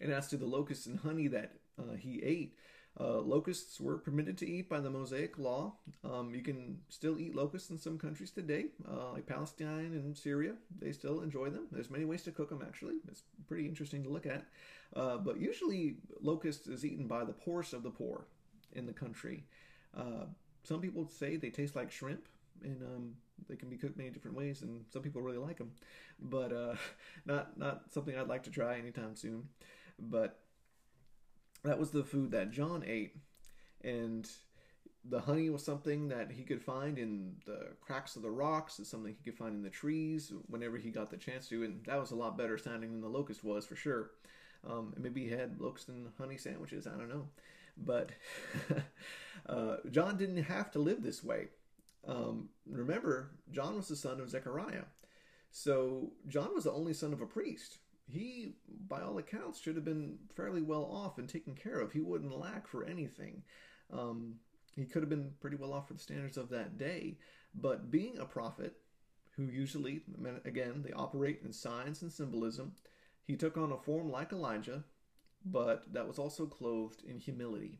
And 0.00 0.12
as 0.12 0.28
to 0.28 0.36
the 0.36 0.46
locusts 0.46 0.86
and 0.86 1.00
honey 1.00 1.28
that 1.28 1.52
uh, 1.78 1.94
he 1.96 2.22
ate, 2.22 2.56
uh, 3.00 3.20
locusts 3.20 3.80
were 3.80 3.96
permitted 3.96 4.36
to 4.38 4.48
eat 4.48 4.68
by 4.68 4.80
the 4.80 4.90
Mosaic 4.90 5.38
law. 5.38 5.74
Um, 6.04 6.34
you 6.34 6.42
can 6.42 6.78
still 6.88 7.18
eat 7.18 7.34
locusts 7.34 7.70
in 7.70 7.78
some 7.78 7.96
countries 7.96 8.30
today, 8.30 8.66
uh, 8.90 9.12
like 9.12 9.26
Palestine 9.26 9.92
and 9.92 10.16
Syria. 10.16 10.54
They 10.80 10.90
still 10.92 11.20
enjoy 11.20 11.50
them. 11.50 11.66
There's 11.70 11.90
many 11.90 12.04
ways 12.04 12.22
to 12.24 12.32
cook 12.32 12.48
them, 12.48 12.64
actually. 12.66 12.96
It's 13.08 13.22
pretty 13.46 13.66
interesting 13.66 14.02
to 14.02 14.08
look 14.08 14.26
at. 14.26 14.46
Uh, 14.96 15.18
but 15.18 15.40
usually, 15.40 15.98
locust 16.20 16.66
is 16.66 16.84
eaten 16.84 17.06
by 17.06 17.24
the 17.24 17.32
poorest 17.32 17.72
of 17.72 17.84
the 17.84 17.90
poor 17.90 18.26
in 18.72 18.86
the 18.86 18.92
country. 18.92 19.44
Uh, 19.96 20.26
some 20.62 20.80
people 20.80 21.08
say 21.08 21.36
they 21.36 21.50
taste 21.50 21.76
like 21.76 21.90
shrimp, 21.90 22.26
and 22.62 22.82
um, 22.82 23.14
they 23.48 23.56
can 23.56 23.68
be 23.68 23.76
cooked 23.76 23.96
many 23.96 24.10
different 24.10 24.36
ways, 24.36 24.62
and 24.62 24.84
some 24.92 25.02
people 25.02 25.22
really 25.22 25.38
like 25.38 25.58
them. 25.58 25.72
But 26.20 26.52
uh, 26.52 26.74
not 27.26 27.58
not 27.58 27.92
something 27.92 28.16
I'd 28.16 28.28
like 28.28 28.44
to 28.44 28.50
try 28.50 28.78
anytime 28.78 29.16
soon. 29.16 29.48
But 29.98 30.38
that 31.64 31.78
was 31.78 31.90
the 31.90 32.04
food 32.04 32.30
that 32.32 32.52
John 32.52 32.84
ate, 32.86 33.16
and 33.82 34.28
the 35.04 35.20
honey 35.20 35.48
was 35.50 35.64
something 35.64 36.08
that 36.08 36.30
he 36.30 36.42
could 36.42 36.62
find 36.62 36.98
in 36.98 37.36
the 37.46 37.68
cracks 37.80 38.16
of 38.16 38.22
the 38.22 38.30
rocks. 38.30 38.78
It's 38.78 38.90
something 38.90 39.14
he 39.14 39.30
could 39.30 39.38
find 39.38 39.54
in 39.54 39.62
the 39.62 39.70
trees 39.70 40.32
whenever 40.48 40.76
he 40.76 40.90
got 40.90 41.10
the 41.10 41.16
chance 41.16 41.48
to, 41.48 41.64
and 41.64 41.84
that 41.86 41.98
was 41.98 42.10
a 42.10 42.16
lot 42.16 42.36
better 42.36 42.58
sounding 42.58 42.92
than 42.92 43.00
the 43.00 43.08
locust 43.08 43.42
was 43.42 43.66
for 43.66 43.76
sure. 43.76 44.10
Um, 44.68 44.92
maybe 44.98 45.24
he 45.24 45.30
had 45.30 45.60
locust 45.60 45.88
and 45.88 46.08
honey 46.18 46.36
sandwiches. 46.36 46.86
I 46.86 46.90
don't 46.90 47.08
know, 47.08 47.28
but 47.84 48.10
uh, 49.48 49.76
John 49.90 50.16
didn't 50.16 50.42
have 50.44 50.70
to 50.72 50.78
live 50.78 51.02
this 51.02 51.22
way. 51.22 51.48
Um, 52.06 52.48
remember, 52.66 53.30
John 53.50 53.76
was 53.76 53.88
the 53.88 53.96
son 53.96 54.20
of 54.20 54.30
Zechariah, 54.30 54.84
so 55.50 56.12
John 56.26 56.54
was 56.54 56.64
the 56.64 56.72
only 56.72 56.94
son 56.94 57.12
of 57.12 57.20
a 57.20 57.26
priest 57.26 57.78
he, 58.10 58.54
by 58.88 59.02
all 59.02 59.18
accounts, 59.18 59.60
should 59.60 59.76
have 59.76 59.84
been 59.84 60.18
fairly 60.34 60.62
well 60.62 60.84
off 60.84 61.18
and 61.18 61.28
taken 61.28 61.54
care 61.54 61.78
of. 61.78 61.92
He 61.92 62.00
wouldn't 62.00 62.38
lack 62.38 62.66
for 62.66 62.84
anything. 62.84 63.42
Um, 63.92 64.36
he 64.74 64.84
could 64.84 65.02
have 65.02 65.10
been 65.10 65.32
pretty 65.40 65.56
well 65.56 65.72
off 65.72 65.88
for 65.88 65.94
the 65.94 66.00
standards 66.00 66.36
of 66.36 66.48
that 66.50 66.78
day. 66.78 67.18
But 67.54 67.90
being 67.90 68.18
a 68.18 68.24
prophet, 68.24 68.74
who 69.36 69.44
usually, 69.44 70.00
again, 70.44 70.82
they 70.84 70.92
operate 70.92 71.40
in 71.44 71.52
signs 71.52 72.02
and 72.02 72.12
symbolism, 72.12 72.72
he 73.24 73.36
took 73.36 73.56
on 73.56 73.72
a 73.72 73.78
form 73.78 74.10
like 74.10 74.32
Elijah, 74.32 74.84
but 75.44 75.92
that 75.92 76.06
was 76.06 76.18
also 76.18 76.46
clothed 76.46 77.02
in 77.06 77.18
humility 77.18 77.78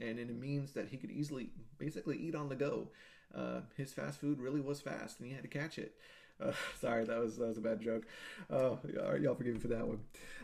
and 0.00 0.18
in 0.18 0.30
a 0.30 0.32
means 0.32 0.72
that 0.72 0.88
he 0.88 0.96
could 0.96 1.10
easily, 1.10 1.50
basically, 1.78 2.16
eat 2.16 2.34
on 2.34 2.48
the 2.48 2.54
go. 2.54 2.88
Uh, 3.34 3.60
his 3.76 3.92
fast 3.92 4.20
food 4.20 4.40
really 4.40 4.60
was 4.60 4.80
fast, 4.80 5.18
and 5.18 5.28
he 5.28 5.34
had 5.34 5.42
to 5.42 5.48
catch 5.48 5.78
it. 5.78 5.94
Uh, 6.40 6.52
sorry, 6.80 7.04
that 7.04 7.18
was 7.18 7.36
that 7.36 7.48
was 7.48 7.58
a 7.58 7.62
bad 7.62 7.80
joke. 7.80 8.04
Uh, 8.50 8.76
y'all 9.20 9.34
forgive 9.34 9.54
me 9.54 9.60
for 9.60 9.68
that 9.68 9.86
one. 9.86 10.00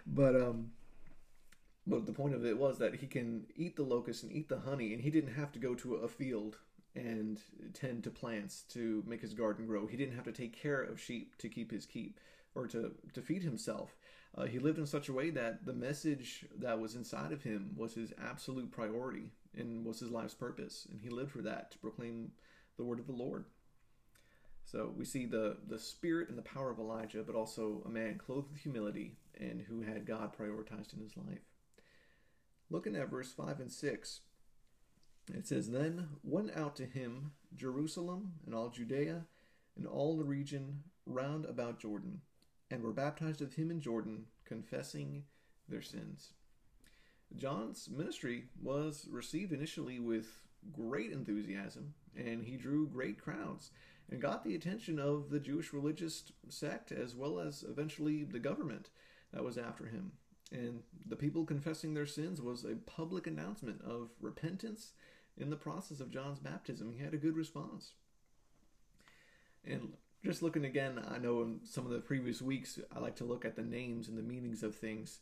But 0.07 0.37
um, 0.37 0.73
but 1.87 2.07
the 2.07 2.13
point 2.13 2.35
of 2.35 2.45
it 2.45 2.59
was 2.59 2.79
that 2.79 2.97
he 2.97 3.07
can 3.07 3.47
eat 3.57 3.77
the 3.77 3.83
locust 3.83 4.23
and 4.23 4.33
eat 4.33 4.49
the 4.49 4.61
honey, 4.61 4.93
and 4.93 5.03
he 5.03 5.11
didn't 5.11 5.35
have 5.35 5.53
to 5.53 5.59
go 5.59 5.75
to 5.77 5.97
a 5.97 6.09
field 6.09 6.59
and 6.95 7.41
tend 7.75 8.05
to 8.05 8.11
plants 8.11 8.63
to 8.71 9.05
make 9.07 9.21
his 9.21 9.35
garden 9.35 9.67
grow. 9.67 9.87
He 9.87 9.97
didn't 9.97 10.17
have 10.17 10.25
to 10.25 10.33
take 10.33 10.55
care 10.55 10.83
of 10.83 11.01
sheep 11.01 11.37
to 11.39 11.49
keep 11.49 11.71
his 11.71 11.87
keep 11.87 12.19
or 12.55 12.67
to 12.69 12.93
to 13.15 13.23
feed 13.23 13.43
himself. 13.43 13.97
Uh, 14.37 14.45
he 14.45 14.59
lived 14.59 14.79
in 14.79 14.87
such 14.87 15.09
a 15.09 15.13
way 15.13 15.31
that 15.31 15.65
the 15.65 15.73
message 15.73 16.47
that 16.57 16.79
was 16.79 16.95
inside 16.95 17.33
of 17.33 17.43
him 17.43 17.71
was 17.77 17.95
his 17.95 18.13
absolute 18.23 18.71
priority 18.71 19.33
and 19.57 19.85
was 19.85 20.01
his 20.01 20.11
life's 20.11 20.35
purpose, 20.35 20.87
and 20.91 21.01
he 21.01 21.09
lived 21.09 21.33
for 21.33 21.43
that 21.43 21.71
to 21.73 21.79
proclaim 21.79 22.31
the 22.77 22.85
word 22.85 23.01
of 23.01 23.07
the 23.07 23.13
Lord. 23.13 23.47
So 24.65 24.93
we 24.95 25.07
see 25.07 25.25
the, 25.25 25.57
the 25.67 25.79
spirit 25.79 26.29
and 26.29 26.37
the 26.37 26.43
power 26.43 26.71
of 26.71 26.79
Elijah, 26.79 27.23
but 27.23 27.35
also 27.35 27.83
a 27.87 27.89
man 27.89 28.19
clothed 28.19 28.51
with 28.51 28.61
humility 28.61 29.17
and 29.41 29.63
who 29.63 29.81
had 29.81 30.07
God 30.07 30.37
prioritized 30.37 30.93
in 30.93 31.01
his 31.01 31.17
life. 31.17 31.41
Looking 32.71 32.95
at 32.95 33.11
verse 33.11 33.33
5 33.33 33.61
and 33.61 33.73
6, 33.73 34.21
it 35.35 35.47
says, 35.47 35.71
Then 35.71 36.09
went 36.23 36.55
out 36.55 36.77
to 36.77 36.85
him 36.85 37.33
Jerusalem 37.57 38.35
and 38.45 38.55
all 38.55 38.69
Judea 38.69 39.25
and 39.77 39.87
all 39.87 40.17
the 40.19 40.25
region 40.25 40.83
round 41.07 41.47
about 41.47 41.81
Jordan, 41.81 42.21
and 42.71 42.83
were 42.83 42.93
baptized 42.93 43.41
of 43.41 43.55
him 43.55 43.71
in 43.71 43.81
Jordan, 43.81 44.27
confessing 44.45 45.25
their 45.69 45.83
sins. 45.83 46.33
John's 47.37 47.89
ministry 47.91 48.45
was 48.63 49.07
received 49.11 49.53
initially 49.53 49.99
with 49.99 50.27
great 50.73 51.13
enthusiasm, 51.13 51.95
and 52.17 52.45
he 52.45 52.57
drew 52.57 52.87
great 52.87 53.21
crowds 53.21 53.71
and 54.11 54.21
got 54.21 54.45
the 54.45 54.55
attention 54.55 54.99
of 54.99 55.31
the 55.31 55.41
Jewish 55.41 55.73
religious 55.73 56.25
sect 56.49 56.93
as 56.93 57.15
well 57.15 57.39
as 57.39 57.65
eventually 57.69 58.25
the 58.25 58.39
government 58.39 58.89
that 59.33 59.45
was 59.45 59.59
after 59.59 59.87
him. 59.87 60.13
And 60.51 60.83
the 61.07 61.17
people 61.17 61.45
confessing 61.45 61.93
their 61.93 62.07
sins 62.07 62.41
was 62.41 62.65
a 62.65 62.77
public 62.91 63.27
announcement 63.27 63.83
of 63.83 64.11
repentance 64.21 64.93
in 65.37 65.51
the 65.51 65.57
process 65.57 66.01
of 66.01 66.11
John's 66.11 66.39
baptism. 66.39 66.93
He 66.93 67.05
had 67.05 67.13
a 67.13 67.19
good 67.19 67.37
response. 67.37 67.93
And 69.65 69.93
just 70.25 70.43
looking 70.43 70.65
again, 70.65 71.01
I 71.09 71.19
know 71.19 71.43
in 71.43 71.61
some 71.65 71.87
of 71.87 71.93
the 71.93 72.01
previous 72.01 72.43
weeks, 72.43 72.79
I 72.95 72.99
like 72.99 73.17
to 73.17 73.25
look 73.25 73.45
at 73.45 73.57
the 73.57 73.63
names 73.63 74.09
and 74.09 74.19
the 74.19 74.23
meanings 74.23 74.63
of 74.63 74.75
things 74.75 75.21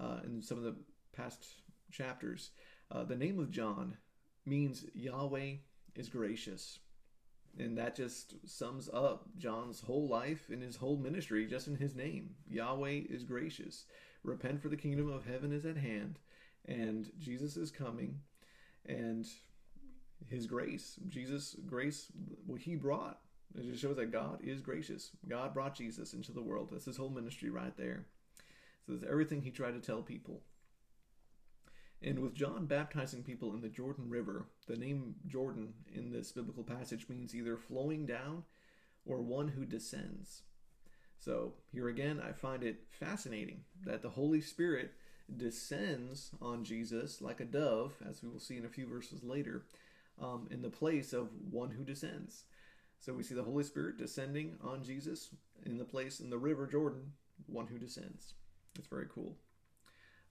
uh, 0.00 0.18
in 0.24 0.42
some 0.42 0.58
of 0.58 0.64
the 0.64 0.76
past 1.16 1.44
chapters. 1.92 2.50
Uh, 2.90 3.04
the 3.04 3.16
name 3.16 3.38
of 3.38 3.50
John 3.50 3.96
means 4.46 4.84
Yahweh 4.94 5.54
is 5.94 6.08
gracious. 6.08 6.78
And 7.58 7.76
that 7.76 7.96
just 7.96 8.34
sums 8.48 8.88
up 8.92 9.26
John's 9.36 9.80
whole 9.80 10.08
life 10.08 10.48
and 10.50 10.62
his 10.62 10.76
whole 10.76 10.96
ministry 10.96 11.46
just 11.46 11.66
in 11.66 11.76
his 11.76 11.94
name. 11.94 12.36
Yahweh 12.48 13.02
is 13.10 13.24
gracious. 13.24 13.84
Repent 14.22 14.62
for 14.62 14.68
the 14.68 14.76
kingdom 14.76 15.10
of 15.10 15.26
heaven 15.26 15.52
is 15.52 15.64
at 15.64 15.76
hand, 15.76 16.18
and 16.66 17.10
Jesus 17.18 17.56
is 17.56 17.70
coming, 17.70 18.20
and 18.84 19.26
his 20.28 20.46
grace, 20.46 20.98
Jesus' 21.08 21.56
grace, 21.66 22.08
what 22.46 22.60
he 22.60 22.74
brought. 22.74 23.20
It 23.56 23.70
just 23.70 23.80
shows 23.80 23.96
that 23.96 24.12
God 24.12 24.40
is 24.42 24.60
gracious. 24.60 25.10
God 25.28 25.54
brought 25.54 25.76
Jesus 25.76 26.12
into 26.12 26.32
the 26.32 26.42
world. 26.42 26.68
That's 26.70 26.84
his 26.84 26.96
whole 26.96 27.10
ministry 27.10 27.50
right 27.50 27.76
there. 27.76 28.04
So 28.86 28.92
that's 28.92 29.10
everything 29.10 29.42
he 29.42 29.50
tried 29.50 29.72
to 29.72 29.80
tell 29.80 30.02
people. 30.02 30.42
And 32.02 32.20
with 32.20 32.34
John 32.34 32.66
baptizing 32.66 33.24
people 33.24 33.52
in 33.54 33.60
the 33.60 33.68
Jordan 33.68 34.08
River, 34.08 34.46
the 34.66 34.76
name 34.76 35.16
Jordan 35.26 35.74
in 35.92 36.12
this 36.12 36.30
biblical 36.30 36.62
passage 36.62 37.08
means 37.08 37.34
either 37.34 37.56
flowing 37.56 38.06
down 38.06 38.44
or 39.04 39.20
one 39.20 39.48
who 39.48 39.64
descends. 39.64 40.42
So 41.18 41.54
here 41.72 41.88
again, 41.88 42.22
I 42.26 42.32
find 42.32 42.62
it 42.62 42.84
fascinating 42.90 43.64
that 43.84 44.02
the 44.02 44.10
Holy 44.10 44.40
Spirit 44.40 44.92
descends 45.36 46.30
on 46.40 46.64
Jesus 46.64 47.20
like 47.20 47.40
a 47.40 47.44
dove, 47.44 47.94
as 48.08 48.22
we 48.22 48.28
will 48.28 48.38
see 48.38 48.56
in 48.56 48.64
a 48.64 48.68
few 48.68 48.86
verses 48.86 49.24
later, 49.24 49.64
um, 50.20 50.46
in 50.50 50.62
the 50.62 50.70
place 50.70 51.12
of 51.12 51.28
one 51.50 51.70
who 51.70 51.84
descends. 51.84 52.44
So 53.00 53.14
we 53.14 53.22
see 53.22 53.34
the 53.34 53.44
Holy 53.44 53.64
Spirit 53.64 53.98
descending 53.98 54.56
on 54.62 54.82
Jesus 54.82 55.30
in 55.64 55.78
the 55.78 55.84
place 55.84 56.20
in 56.20 56.30
the 56.30 56.38
river 56.38 56.66
Jordan, 56.66 57.12
one 57.46 57.66
who 57.66 57.78
descends. 57.78 58.34
It's 58.78 58.88
very 58.88 59.06
cool. 59.12 59.36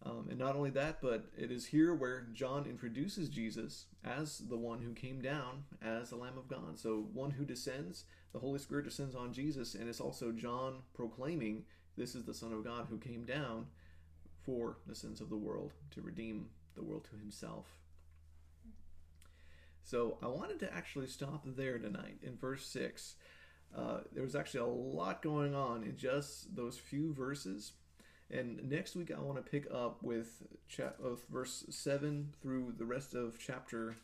Um, 0.03 0.27
and 0.29 0.37
not 0.37 0.55
only 0.55 0.69
that, 0.71 1.01
but 1.01 1.25
it 1.35 1.51
is 1.51 1.65
here 1.65 1.93
where 1.95 2.27
John 2.33 2.65
introduces 2.67 3.29
Jesus 3.29 3.85
as 4.05 4.37
the 4.37 4.57
one 4.57 4.81
who 4.81 4.93
came 4.93 5.21
down 5.21 5.63
as 5.81 6.11
the 6.11 6.15
Lamb 6.15 6.37
of 6.37 6.47
God. 6.47 6.77
So, 6.77 7.07
one 7.13 7.31
who 7.31 7.45
descends, 7.45 8.05
the 8.31 8.39
Holy 8.39 8.59
Spirit 8.59 8.85
descends 8.85 9.15
on 9.15 9.33
Jesus, 9.33 9.73
and 9.73 9.89
it's 9.89 9.99
also 9.99 10.31
John 10.31 10.83
proclaiming, 10.93 11.63
This 11.97 12.13
is 12.13 12.25
the 12.25 12.33
Son 12.33 12.53
of 12.53 12.63
God 12.63 12.85
who 12.89 12.99
came 12.99 13.25
down 13.25 13.65
for 14.45 14.77
the 14.85 14.95
sins 14.95 15.19
of 15.19 15.29
the 15.29 15.35
world 15.35 15.73
to 15.91 16.01
redeem 16.01 16.49
the 16.75 16.83
world 16.83 17.07
to 17.09 17.17
himself. 17.17 17.65
So, 19.87 20.17
I 20.21 20.27
wanted 20.27 20.59
to 20.59 20.73
actually 20.73 21.07
stop 21.07 21.43
there 21.45 21.79
tonight 21.79 22.19
in 22.21 22.37
verse 22.37 22.65
6. 22.67 23.15
Uh, 23.75 23.99
there 24.13 24.23
was 24.23 24.35
actually 24.35 24.61
a 24.61 24.65
lot 24.65 25.21
going 25.21 25.55
on 25.55 25.83
in 25.83 25.97
just 25.97 26.55
those 26.55 26.77
few 26.77 27.13
verses 27.13 27.73
and 28.29 28.69
next 28.69 28.95
week, 28.95 29.11
I 29.15 29.21
want 29.21 29.37
to 29.37 29.49
pick 29.49 29.67
up 29.73 30.03
with, 30.03 30.43
cha- 30.67 30.93
with 30.99 31.25
verse 31.29 31.65
7 31.69 32.33
through 32.41 32.73
the 32.77 32.85
rest 32.85 33.13
of 33.13 33.37
chapter 33.39 33.95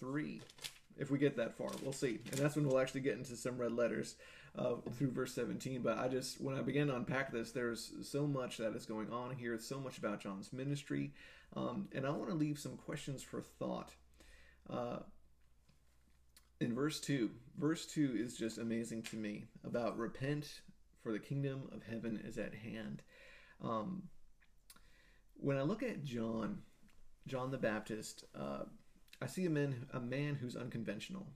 3. 0.00 0.40
If 0.98 1.10
we 1.10 1.18
get 1.18 1.36
that 1.36 1.56
far, 1.56 1.70
we'll 1.82 1.92
see. 1.92 2.18
And 2.30 2.40
that's 2.40 2.56
when 2.56 2.66
we'll 2.66 2.80
actually 2.80 3.02
get 3.02 3.16
into 3.16 3.36
some 3.36 3.56
red 3.56 3.72
letters 3.72 4.16
uh, 4.58 4.74
through 4.96 5.12
verse 5.12 5.32
17. 5.34 5.80
But 5.80 5.98
I 5.98 6.08
just, 6.08 6.40
when 6.40 6.56
I 6.56 6.62
began 6.62 6.88
to 6.88 6.96
unpack 6.96 7.32
this, 7.32 7.52
there's 7.52 7.92
so 8.02 8.26
much 8.26 8.56
that 8.56 8.74
is 8.74 8.84
going 8.84 9.12
on 9.12 9.36
here. 9.36 9.56
So 9.60 9.78
much 9.78 9.98
about 9.98 10.20
John's 10.20 10.52
ministry. 10.52 11.12
Um, 11.54 11.88
and 11.92 12.04
I 12.04 12.10
want 12.10 12.30
to 12.30 12.34
leave 12.34 12.58
some 12.58 12.76
questions 12.76 13.22
for 13.22 13.40
thought. 13.40 13.94
Uh, 14.70 14.98
in 16.60 16.74
verse 16.74 17.00
2, 17.00 17.30
verse 17.58 17.86
2 17.86 18.16
is 18.18 18.36
just 18.36 18.58
amazing 18.58 19.02
to 19.04 19.16
me 19.16 19.46
about 19.64 19.98
repent, 19.98 20.60
for 21.02 21.12
the 21.12 21.18
kingdom 21.18 21.62
of 21.72 21.82
heaven 21.82 22.22
is 22.26 22.36
at 22.36 22.54
hand. 22.54 23.02
Um, 23.62 24.02
when 25.34 25.56
I 25.56 25.62
look 25.62 25.82
at 25.82 26.04
John, 26.04 26.58
John 27.26 27.50
the 27.50 27.58
Baptist, 27.58 28.24
uh, 28.38 28.64
I 29.22 29.26
see 29.26 29.46
a 29.46 29.50
man, 29.50 29.86
a 29.92 30.00
man 30.00 30.34
who's 30.34 30.56
unconventional. 30.56 31.26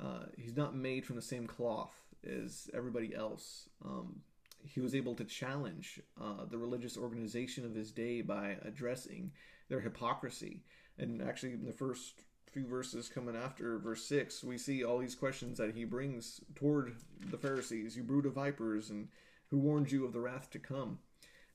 Uh, 0.00 0.26
he's 0.36 0.56
not 0.56 0.76
made 0.76 1.06
from 1.06 1.16
the 1.16 1.22
same 1.22 1.46
cloth 1.46 1.94
as 2.24 2.68
everybody 2.74 3.14
else. 3.14 3.68
Um, 3.84 4.20
he 4.62 4.80
was 4.80 4.94
able 4.94 5.14
to 5.14 5.24
challenge 5.24 6.00
uh, 6.20 6.44
the 6.50 6.58
religious 6.58 6.98
organization 6.98 7.64
of 7.64 7.74
his 7.74 7.92
day 7.92 8.20
by 8.20 8.56
addressing 8.62 9.32
their 9.68 9.80
hypocrisy. 9.80 10.62
And 10.98 11.22
actually, 11.22 11.52
in 11.52 11.64
the 11.64 11.72
first 11.72 12.24
few 12.56 12.66
verses 12.66 13.10
coming 13.10 13.36
after 13.36 13.78
verse 13.78 14.02
6, 14.06 14.42
we 14.42 14.56
see 14.56 14.82
all 14.82 14.96
these 14.96 15.14
questions 15.14 15.58
that 15.58 15.74
he 15.74 15.84
brings 15.84 16.40
toward 16.54 16.94
the 17.30 17.36
Pharisees 17.36 17.98
You 17.98 18.02
brood 18.02 18.24
of 18.24 18.32
vipers, 18.32 18.88
and 18.88 19.08
who 19.50 19.58
warned 19.58 19.92
you 19.92 20.06
of 20.06 20.14
the 20.14 20.20
wrath 20.20 20.48
to 20.52 20.58
come? 20.58 21.00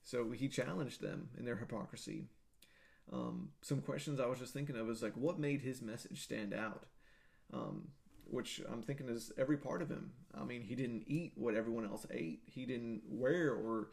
So 0.03 0.29
he 0.29 0.47
challenged 0.47 1.01
them 1.01 1.29
in 1.39 1.43
their 1.43 1.55
hypocrisy. 1.55 2.25
Um, 3.11 3.49
some 3.63 3.81
questions 3.81 4.19
I 4.19 4.27
was 4.27 4.37
just 4.37 4.53
thinking 4.53 4.75
of 4.75 4.87
is 4.91 5.01
like, 5.01 5.17
what 5.17 5.39
made 5.39 5.61
his 5.61 5.81
message 5.81 6.21
stand 6.21 6.53
out? 6.53 6.85
Um, 7.51 7.87
which 8.29 8.61
I'm 8.71 8.83
thinking 8.83 9.09
is 9.09 9.31
every 9.39 9.57
part 9.57 9.81
of 9.81 9.89
him. 9.89 10.11
I 10.39 10.43
mean, 10.43 10.61
he 10.61 10.75
didn't 10.75 11.05
eat 11.07 11.31
what 11.33 11.55
everyone 11.55 11.85
else 11.85 12.05
ate. 12.11 12.41
He 12.45 12.67
didn't 12.67 13.01
wear 13.09 13.55
or 13.55 13.89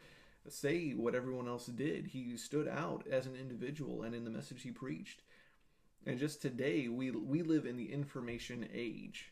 say 0.47 0.91
what 0.91 1.15
everyone 1.15 1.47
else 1.47 1.65
did. 1.65 2.05
He 2.05 2.37
stood 2.37 2.67
out 2.67 3.07
as 3.11 3.25
an 3.25 3.35
individual 3.35 4.03
and 4.03 4.13
in 4.13 4.25
the 4.25 4.29
message 4.29 4.61
he 4.61 4.69
preached. 4.69 5.23
And 6.05 6.17
just 6.17 6.41
today, 6.41 6.87
we 6.87 7.11
we 7.11 7.41
live 7.41 7.65
in 7.65 7.77
the 7.77 7.91
information 7.91 8.67
age. 8.73 9.31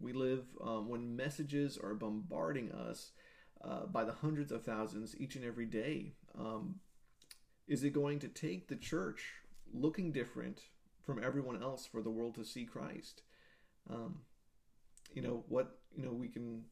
We 0.00 0.12
live 0.12 0.44
um, 0.62 0.88
when 0.88 1.16
messages 1.16 1.78
are 1.78 1.94
bombarding 1.94 2.72
us 2.72 3.12
uh, 3.62 3.86
by 3.86 4.04
the 4.04 4.12
hundreds 4.12 4.52
of 4.52 4.64
thousands 4.64 5.14
each 5.18 5.36
and 5.36 5.44
every 5.44 5.66
day. 5.66 6.12
Um, 6.38 6.76
is 7.68 7.84
it 7.84 7.90
going 7.90 8.18
to 8.20 8.28
take 8.28 8.68
the 8.68 8.76
church 8.76 9.32
looking 9.72 10.12
different 10.12 10.62
from 11.04 11.22
everyone 11.22 11.62
else 11.62 11.86
for 11.86 12.02
the 12.02 12.10
world 12.10 12.34
to 12.36 12.44
see 12.44 12.64
Christ? 12.64 13.22
Um, 13.90 14.20
you 15.14 15.22
know 15.22 15.44
what? 15.48 15.78
You 15.96 16.04
know 16.04 16.12
we 16.12 16.28
can. 16.28 16.64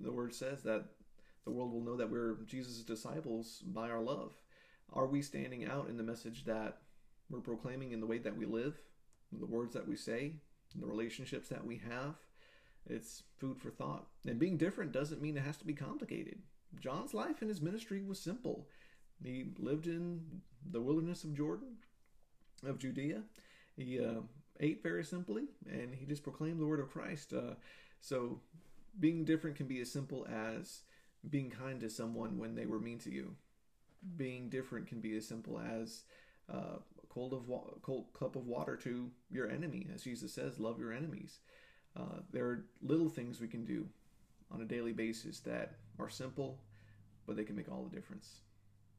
The 0.00 0.12
word 0.12 0.34
says 0.34 0.62
that 0.62 0.84
the 1.44 1.50
world 1.50 1.72
will 1.72 1.84
know 1.84 1.96
that 1.96 2.10
we're 2.10 2.36
Jesus' 2.46 2.82
disciples 2.82 3.62
by 3.66 3.90
our 3.90 4.00
love. 4.00 4.32
Are 4.92 5.06
we 5.06 5.22
standing 5.22 5.66
out 5.66 5.88
in 5.88 5.96
the 5.96 6.02
message 6.02 6.44
that 6.44 6.81
we're 7.32 7.40
proclaiming 7.40 7.92
in 7.92 8.00
the 8.00 8.06
way 8.06 8.18
that 8.18 8.36
we 8.36 8.46
live, 8.46 8.76
the 9.32 9.46
words 9.46 9.74
that 9.74 9.88
we 9.88 9.96
say, 9.96 10.34
the 10.76 10.86
relationships 10.86 11.48
that 11.48 11.66
we 11.66 11.80
have? 11.88 12.14
It's 12.88 13.22
food 13.38 13.58
for 13.58 13.70
thought. 13.70 14.06
And 14.26 14.38
being 14.38 14.56
different 14.56 14.92
doesn't 14.92 15.22
mean 15.22 15.36
it 15.36 15.44
has 15.44 15.56
to 15.58 15.66
be 15.66 15.74
complicated. 15.74 16.38
John's 16.80 17.14
life 17.14 17.40
and 17.40 17.48
his 17.48 17.60
ministry 17.60 18.02
was 18.02 18.18
simple. 18.18 18.68
He 19.22 19.46
lived 19.58 19.86
in 19.86 20.20
the 20.70 20.80
wilderness 20.80 21.24
of 21.24 21.36
Jordan, 21.36 21.76
of 22.66 22.78
Judea. 22.78 23.22
He 23.76 24.00
uh, 24.00 24.20
ate 24.60 24.82
very 24.82 25.04
simply, 25.04 25.44
and 25.70 25.94
he 25.94 26.06
just 26.06 26.22
proclaimed 26.22 26.60
the 26.60 26.66
word 26.66 26.80
of 26.80 26.90
Christ. 26.90 27.32
Uh, 27.32 27.54
so, 28.00 28.40
being 28.98 29.24
different 29.24 29.56
can 29.56 29.66
be 29.66 29.80
as 29.80 29.90
simple 29.90 30.26
as 30.30 30.82
being 31.28 31.50
kind 31.50 31.80
to 31.80 31.88
someone 31.88 32.38
when 32.38 32.54
they 32.54 32.66
were 32.66 32.80
mean 32.80 32.98
to 33.00 33.10
you. 33.10 33.36
Being 34.16 34.50
different 34.50 34.88
can 34.88 35.00
be 35.00 35.16
as 35.16 35.26
simple 35.26 35.58
as 35.58 36.02
uh, 36.52 36.78
cold 37.12 37.32
of 37.32 37.48
wa- 37.48 37.74
cold 37.82 38.06
cup 38.14 38.36
of 38.36 38.46
water 38.46 38.76
to 38.76 39.10
your 39.30 39.50
enemy, 39.50 39.88
as 39.94 40.04
Jesus 40.04 40.32
says, 40.32 40.58
"Love 40.58 40.78
your 40.78 40.92
enemies." 40.92 41.40
Uh, 41.94 42.20
there 42.30 42.46
are 42.46 42.66
little 42.80 43.08
things 43.08 43.40
we 43.40 43.48
can 43.48 43.64
do 43.64 43.88
on 44.50 44.62
a 44.62 44.64
daily 44.64 44.92
basis 44.92 45.40
that 45.40 45.78
are 45.98 46.08
simple, 46.08 46.62
but 47.26 47.36
they 47.36 47.44
can 47.44 47.56
make 47.56 47.70
all 47.70 47.84
the 47.84 47.94
difference. 47.94 48.40